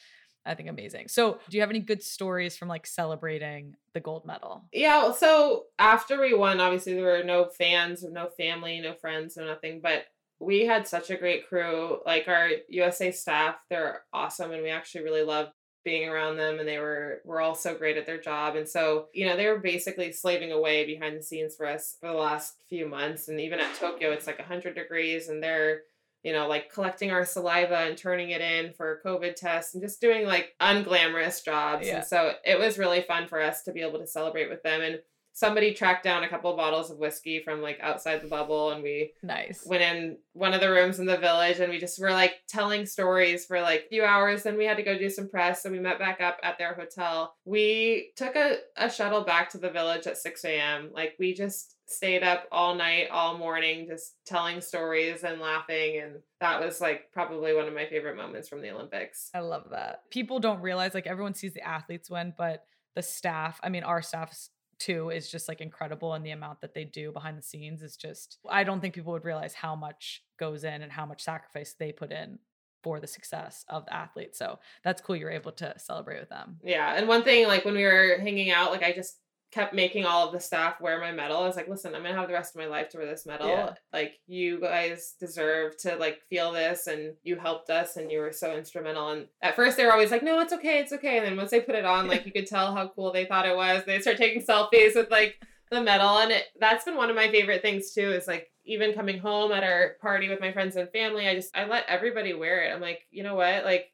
[0.44, 1.08] I think, amazing.
[1.08, 4.64] So, do you have any good stories from like celebrating the gold medal?
[4.72, 5.12] Yeah.
[5.12, 9.80] So, after we won, obviously, there were no fans, no family, no friends, no nothing,
[9.82, 10.04] but
[10.38, 11.98] we had such a great crew.
[12.04, 15.50] Like our USA staff, they're awesome, and we actually really love
[15.84, 19.06] being around them and they were were all so great at their job and so
[19.14, 22.56] you know they were basically slaving away behind the scenes for us for the last
[22.68, 25.82] few months and even at tokyo it's like 100 degrees and they're
[26.22, 30.00] you know like collecting our saliva and turning it in for covid tests and just
[30.00, 31.96] doing like unglamorous jobs yeah.
[31.96, 34.82] and so it was really fun for us to be able to celebrate with them
[34.82, 35.00] and
[35.32, 38.82] somebody tracked down a couple of bottles of whiskey from like outside the bubble and
[38.82, 39.64] we nice.
[39.66, 42.84] went in one of the rooms in the village and we just were like telling
[42.84, 45.74] stories for like a few hours then we had to go do some press and
[45.74, 47.34] we met back up at their hotel.
[47.44, 51.76] We took a, a shuttle back to the village at 6 a.m like we just
[51.86, 57.10] stayed up all night all morning just telling stories and laughing and that was like
[57.12, 59.30] probably one of my favorite moments from the olympics.
[59.34, 60.08] I love that.
[60.10, 62.64] People don't realize like everyone sees the athletes win but
[62.96, 64.50] the staff i mean our staff's
[64.80, 67.96] too is just like incredible and the amount that they do behind the scenes is
[67.96, 71.74] just I don't think people would realize how much goes in and how much sacrifice
[71.78, 72.38] they put in
[72.82, 74.34] for the success of the athlete.
[74.34, 75.16] So that's cool.
[75.16, 76.58] You're able to celebrate with them.
[76.64, 76.94] Yeah.
[76.96, 79.18] And one thing, like when we were hanging out, like I just
[79.50, 81.38] kept making all of the staff wear my medal.
[81.38, 83.26] I was like, listen, I'm gonna have the rest of my life to wear this
[83.26, 83.48] medal.
[83.48, 83.74] Yeah.
[83.92, 88.32] Like you guys deserve to like feel this and you helped us and you were
[88.32, 89.10] so instrumental.
[89.10, 91.18] And at first they were always like, No, it's okay, it's okay.
[91.18, 93.46] And then once they put it on, like you could tell how cool they thought
[93.46, 93.82] it was.
[93.84, 95.36] They start taking selfies with like
[95.70, 96.18] the medal.
[96.18, 99.52] And it, that's been one of my favorite things too, is like even coming home
[99.52, 102.72] at our party with my friends and family, I just I let everybody wear it.
[102.72, 103.64] I'm like, you know what?
[103.64, 103.86] Like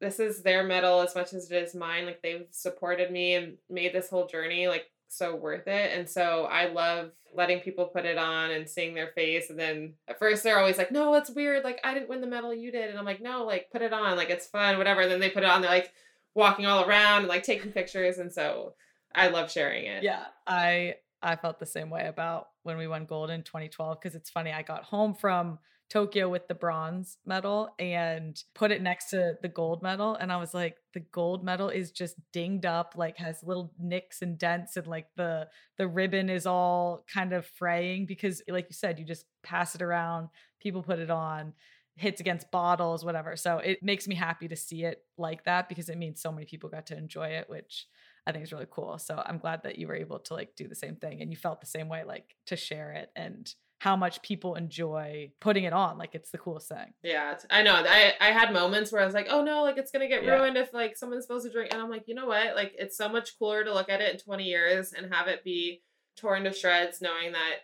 [0.00, 2.06] this is their medal as much as it is mine.
[2.06, 5.96] Like they've supported me and made this whole journey like so worth it.
[5.96, 9.50] And so I love letting people put it on and seeing their face.
[9.50, 11.64] And then at first they're always like, no, it's weird.
[11.64, 12.90] Like I didn't win the medal, you did.
[12.90, 14.16] And I'm like, no, like put it on.
[14.16, 15.02] Like it's fun, whatever.
[15.02, 15.92] And then they put it on, they're like
[16.34, 18.18] walking all around and like taking pictures.
[18.18, 18.74] And so
[19.14, 20.02] I love sharing it.
[20.02, 20.24] Yeah.
[20.46, 24.30] I I felt the same way about when we won gold in 2012 because it's
[24.30, 24.52] funny.
[24.52, 25.58] I got home from
[25.90, 30.14] Tokyo with the bronze medal and put it next to the gold medal.
[30.16, 34.22] And I was like, the gold medal is just dinged up, like has little nicks
[34.22, 38.74] and dents, and like the the ribbon is all kind of fraying because, like you
[38.74, 40.28] said, you just pass it around,
[40.60, 41.52] people put it on,
[41.96, 43.36] hits against bottles, whatever.
[43.36, 46.46] So it makes me happy to see it like that because it means so many
[46.46, 47.86] people got to enjoy it, which
[48.26, 48.98] I think is really cool.
[48.98, 51.36] So I'm glad that you were able to like do the same thing and you
[51.36, 53.52] felt the same way, like to share it and
[53.84, 55.98] how much people enjoy putting it on.
[55.98, 56.94] Like it's the coolest thing.
[57.02, 57.74] Yeah, I know.
[57.86, 60.36] I I had moments where I was like, oh no, like it's gonna get Yeah.
[60.36, 62.56] ruined if like someone's supposed to drink, and I'm like, you know what?
[62.56, 65.44] Like it's so much cooler to look at it in 20 years and have it
[65.44, 65.82] be
[66.16, 67.56] torn to shreds, knowing that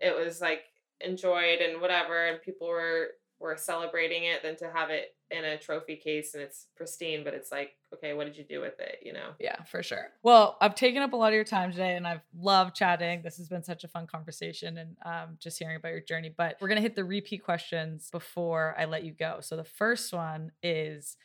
[0.00, 0.62] it was like
[1.00, 3.08] enjoyed and whatever, and people were
[3.40, 7.34] were celebrating it, than to have it in a trophy case and it's pristine, but
[7.34, 8.98] it's like, okay, what did you do with it?
[9.04, 9.30] You know?
[9.38, 10.08] Yeah, for sure.
[10.22, 13.22] Well, I've taken up a lot of your time today and I've loved chatting.
[13.22, 16.32] This has been such a fun conversation and um, just hearing about your journey.
[16.36, 19.38] But we're going to hit the repeat questions before I let you go.
[19.40, 21.16] So the first one is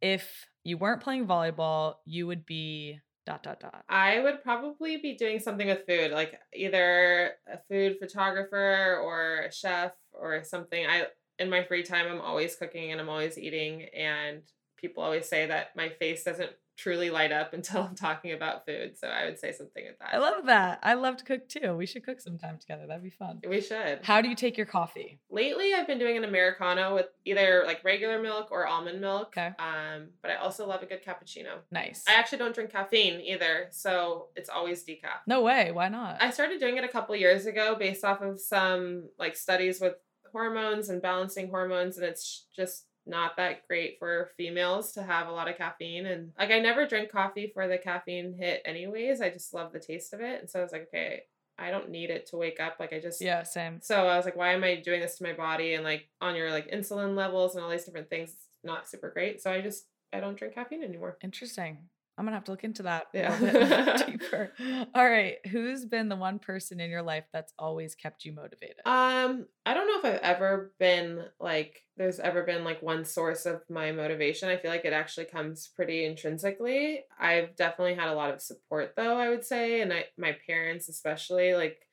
[0.00, 3.84] if you weren't playing volleyball, you would be dot, dot, dot.
[3.88, 9.52] I would probably be doing something with food, like either a food photographer or a
[9.52, 10.84] chef or something.
[10.86, 11.06] I
[11.40, 14.42] in my free time I'm always cooking and I'm always eating and
[14.76, 18.96] people always say that my face doesn't truly light up until I'm talking about food.
[18.96, 20.14] So I would say something like that.
[20.14, 20.80] I love that.
[20.82, 21.76] I love to cook too.
[21.76, 22.86] We should cook sometime together.
[22.86, 23.40] That'd be fun.
[23.46, 24.00] we should.
[24.02, 25.18] How do you take your coffee?
[25.30, 29.34] Lately I've been doing an Americano with either like regular milk or almond milk.
[29.36, 29.52] Okay.
[29.58, 31.58] Um, but I also love a good cappuccino.
[31.70, 32.04] Nice.
[32.08, 35.20] I actually don't drink caffeine either, so it's always decaf.
[35.26, 35.72] No way.
[35.72, 36.22] Why not?
[36.22, 39.94] I started doing it a couple years ago based off of some like studies with
[40.32, 45.32] hormones and balancing hormones and it's just not that great for females to have a
[45.32, 49.20] lot of caffeine and like I never drink coffee for the caffeine hit anyways.
[49.20, 50.40] I just love the taste of it.
[50.40, 51.22] And so I was like, okay,
[51.58, 52.76] I don't need it to wake up.
[52.78, 53.80] Like I just yeah, same.
[53.82, 56.36] So I was like, why am I doing this to my body and like on
[56.36, 59.42] your like insulin levels and all these different things it's not super great.
[59.42, 61.16] So I just I don't drink caffeine anymore.
[61.22, 61.78] Interesting.
[62.18, 63.38] I'm gonna have to look into that a Yeah.
[63.40, 64.52] little bit deeper.
[64.94, 65.36] All right.
[65.46, 68.76] Who's been the one person in your life that's always kept you motivated?
[68.84, 73.46] Um, I don't know if I've ever been like there's ever been like one source
[73.46, 74.48] of my motivation.
[74.48, 77.04] I feel like it actually comes pretty intrinsically.
[77.18, 80.88] I've definitely had a lot of support though, I would say, and I my parents
[80.88, 81.86] especially like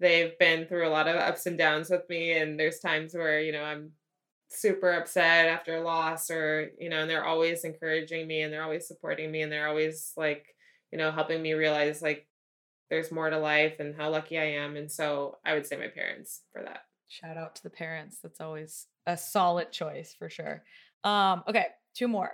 [0.00, 3.40] they've been through a lot of ups and downs with me and there's times where,
[3.40, 3.92] you know, I'm
[4.48, 8.62] super upset after a loss or, you know, and they're always encouraging me and they're
[8.62, 10.54] always supporting me and they're always like,
[10.92, 12.26] you know, helping me realize like
[12.90, 14.76] there's more to life and how lucky I am.
[14.76, 16.82] And so I would say my parents for that.
[17.08, 18.18] Shout out to the parents.
[18.22, 20.62] That's always a solid choice for sure.
[21.04, 22.32] Um, okay, two more.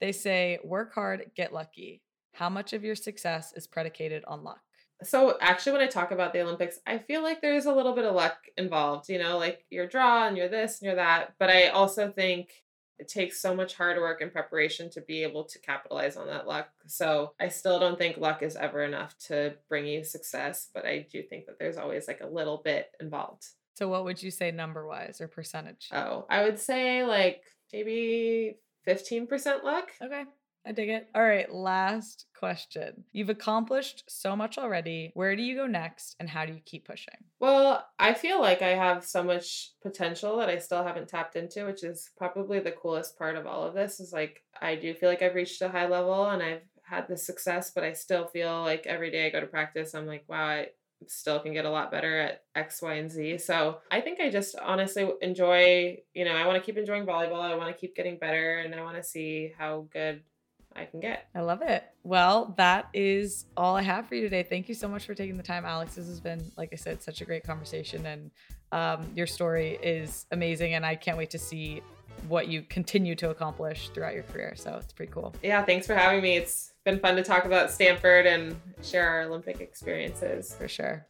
[0.00, 2.02] They say work hard, get lucky.
[2.32, 4.63] How much of your success is predicated on luck?
[5.02, 8.04] So actually when I talk about the Olympics, I feel like there's a little bit
[8.04, 11.34] of luck involved, you know, like you're draw and you're this and you're that.
[11.38, 12.64] But I also think
[12.98, 16.46] it takes so much hard work and preparation to be able to capitalize on that
[16.46, 16.68] luck.
[16.86, 21.06] So I still don't think luck is ever enough to bring you success, but I
[21.10, 23.46] do think that there's always like a little bit involved.
[23.74, 25.88] So what would you say number wise or percentage?
[25.92, 27.42] Oh, I would say like
[27.72, 29.90] maybe 15% luck.
[30.00, 30.24] Okay.
[30.66, 31.08] I dig it.
[31.14, 33.04] All right, last question.
[33.12, 35.10] You've accomplished so much already.
[35.14, 37.16] Where do you go next and how do you keep pushing?
[37.38, 41.66] Well, I feel like I have so much potential that I still haven't tapped into,
[41.66, 45.10] which is probably the coolest part of all of this is like I do feel
[45.10, 48.62] like I've reached a high level and I've had the success, but I still feel
[48.62, 50.68] like every day I go to practice, I'm like, wow, I
[51.06, 53.38] still can get a lot better at X, Y, and Z.
[53.38, 57.40] So I think I just honestly enjoy, you know, I want to keep enjoying volleyball.
[57.40, 60.22] I want to keep getting better and I want to see how good
[60.76, 61.28] I can get.
[61.34, 61.84] I love it.
[62.02, 64.42] Well, that is all I have for you today.
[64.42, 65.94] Thank you so much for taking the time, Alix.
[65.94, 68.30] This has been, like I said, such a great conversation, and
[68.72, 70.74] um, your story is amazing.
[70.74, 71.82] And I can't wait to see
[72.28, 74.54] what you continue to accomplish throughout your career.
[74.56, 75.34] So it's pretty cool.
[75.42, 76.36] Yeah, thanks for having me.
[76.36, 80.54] It's been fun to talk about Stanford and share our Olympic experiences.
[80.54, 81.06] For sure.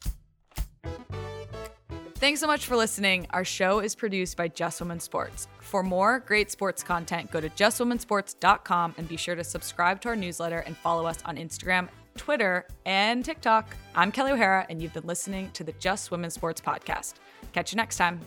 [2.24, 3.26] Thanks so much for listening.
[3.32, 5.46] Our show is produced by Just Women Sports.
[5.60, 10.16] For more great sports content, go to justwomensports.com and be sure to subscribe to our
[10.16, 13.76] newsletter and follow us on Instagram, Twitter, and TikTok.
[13.94, 17.16] I'm Kelly O'Hara, and you've been listening to the Just Women Sports Podcast.
[17.52, 18.22] Catch you next time.